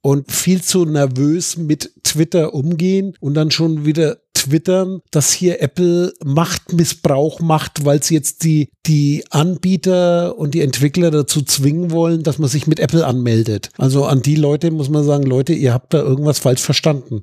[0.00, 6.12] und viel zu nervös mit Twitter umgehen und dann schon wieder twittern, dass hier Apple
[6.24, 12.38] Machtmissbrauch macht, weil sie jetzt die, die Anbieter und die Entwickler dazu zwingen wollen, dass
[12.38, 13.70] man sich mit Apple anmeldet.
[13.76, 17.22] Also an die Leute muss man sagen, Leute, ihr habt da irgendwas falsch verstanden.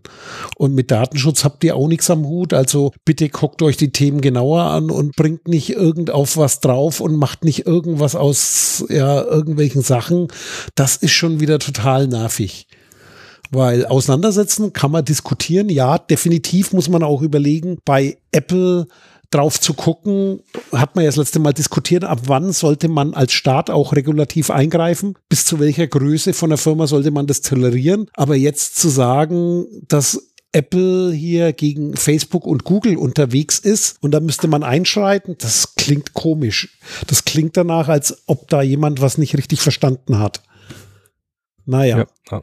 [0.57, 2.53] Und mit Datenschutz habt ihr auch nichts am Hut.
[2.53, 6.99] Also bitte guckt euch die Themen genauer an und bringt nicht irgend auf was drauf
[6.99, 10.27] und macht nicht irgendwas aus ja, irgendwelchen Sachen.
[10.75, 12.67] Das ist schon wieder total nervig.
[13.51, 18.87] Weil auseinandersetzen kann man diskutieren, ja, definitiv muss man auch überlegen, bei Apple
[19.29, 20.41] drauf zu gucken,
[20.71, 24.49] hat man ja das letzte Mal diskutiert, ab wann sollte man als Staat auch regulativ
[24.49, 28.09] eingreifen, bis zu welcher Größe von der Firma sollte man das tolerieren.
[28.13, 34.21] Aber jetzt zu sagen, dass Apple hier gegen Facebook und Google unterwegs ist und da
[34.21, 36.79] müsste man einschreiten, das klingt komisch.
[37.07, 40.41] Das klingt danach, als ob da jemand was nicht richtig verstanden hat.
[41.65, 41.97] Naja.
[41.97, 42.41] Ja, ja.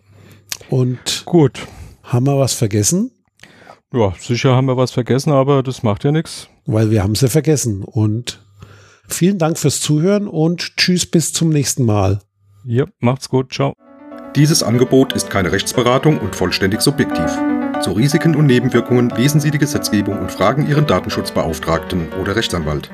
[0.75, 1.68] Und gut.
[2.03, 3.12] Haben wir was vergessen?
[3.93, 6.49] Ja, sicher haben wir was vergessen, aber das macht ja nichts.
[6.66, 7.85] Weil wir haben es ja vergessen.
[7.85, 8.45] Und
[9.07, 12.18] vielen Dank fürs Zuhören und tschüss bis zum nächsten Mal.
[12.64, 13.53] Ja, macht's gut.
[13.53, 13.75] Ciao.
[14.35, 17.31] Dieses Angebot ist keine Rechtsberatung und vollständig subjektiv.
[17.81, 22.91] Zu Risiken und Nebenwirkungen lesen Sie die Gesetzgebung und fragen Ihren Datenschutzbeauftragten oder Rechtsanwalt.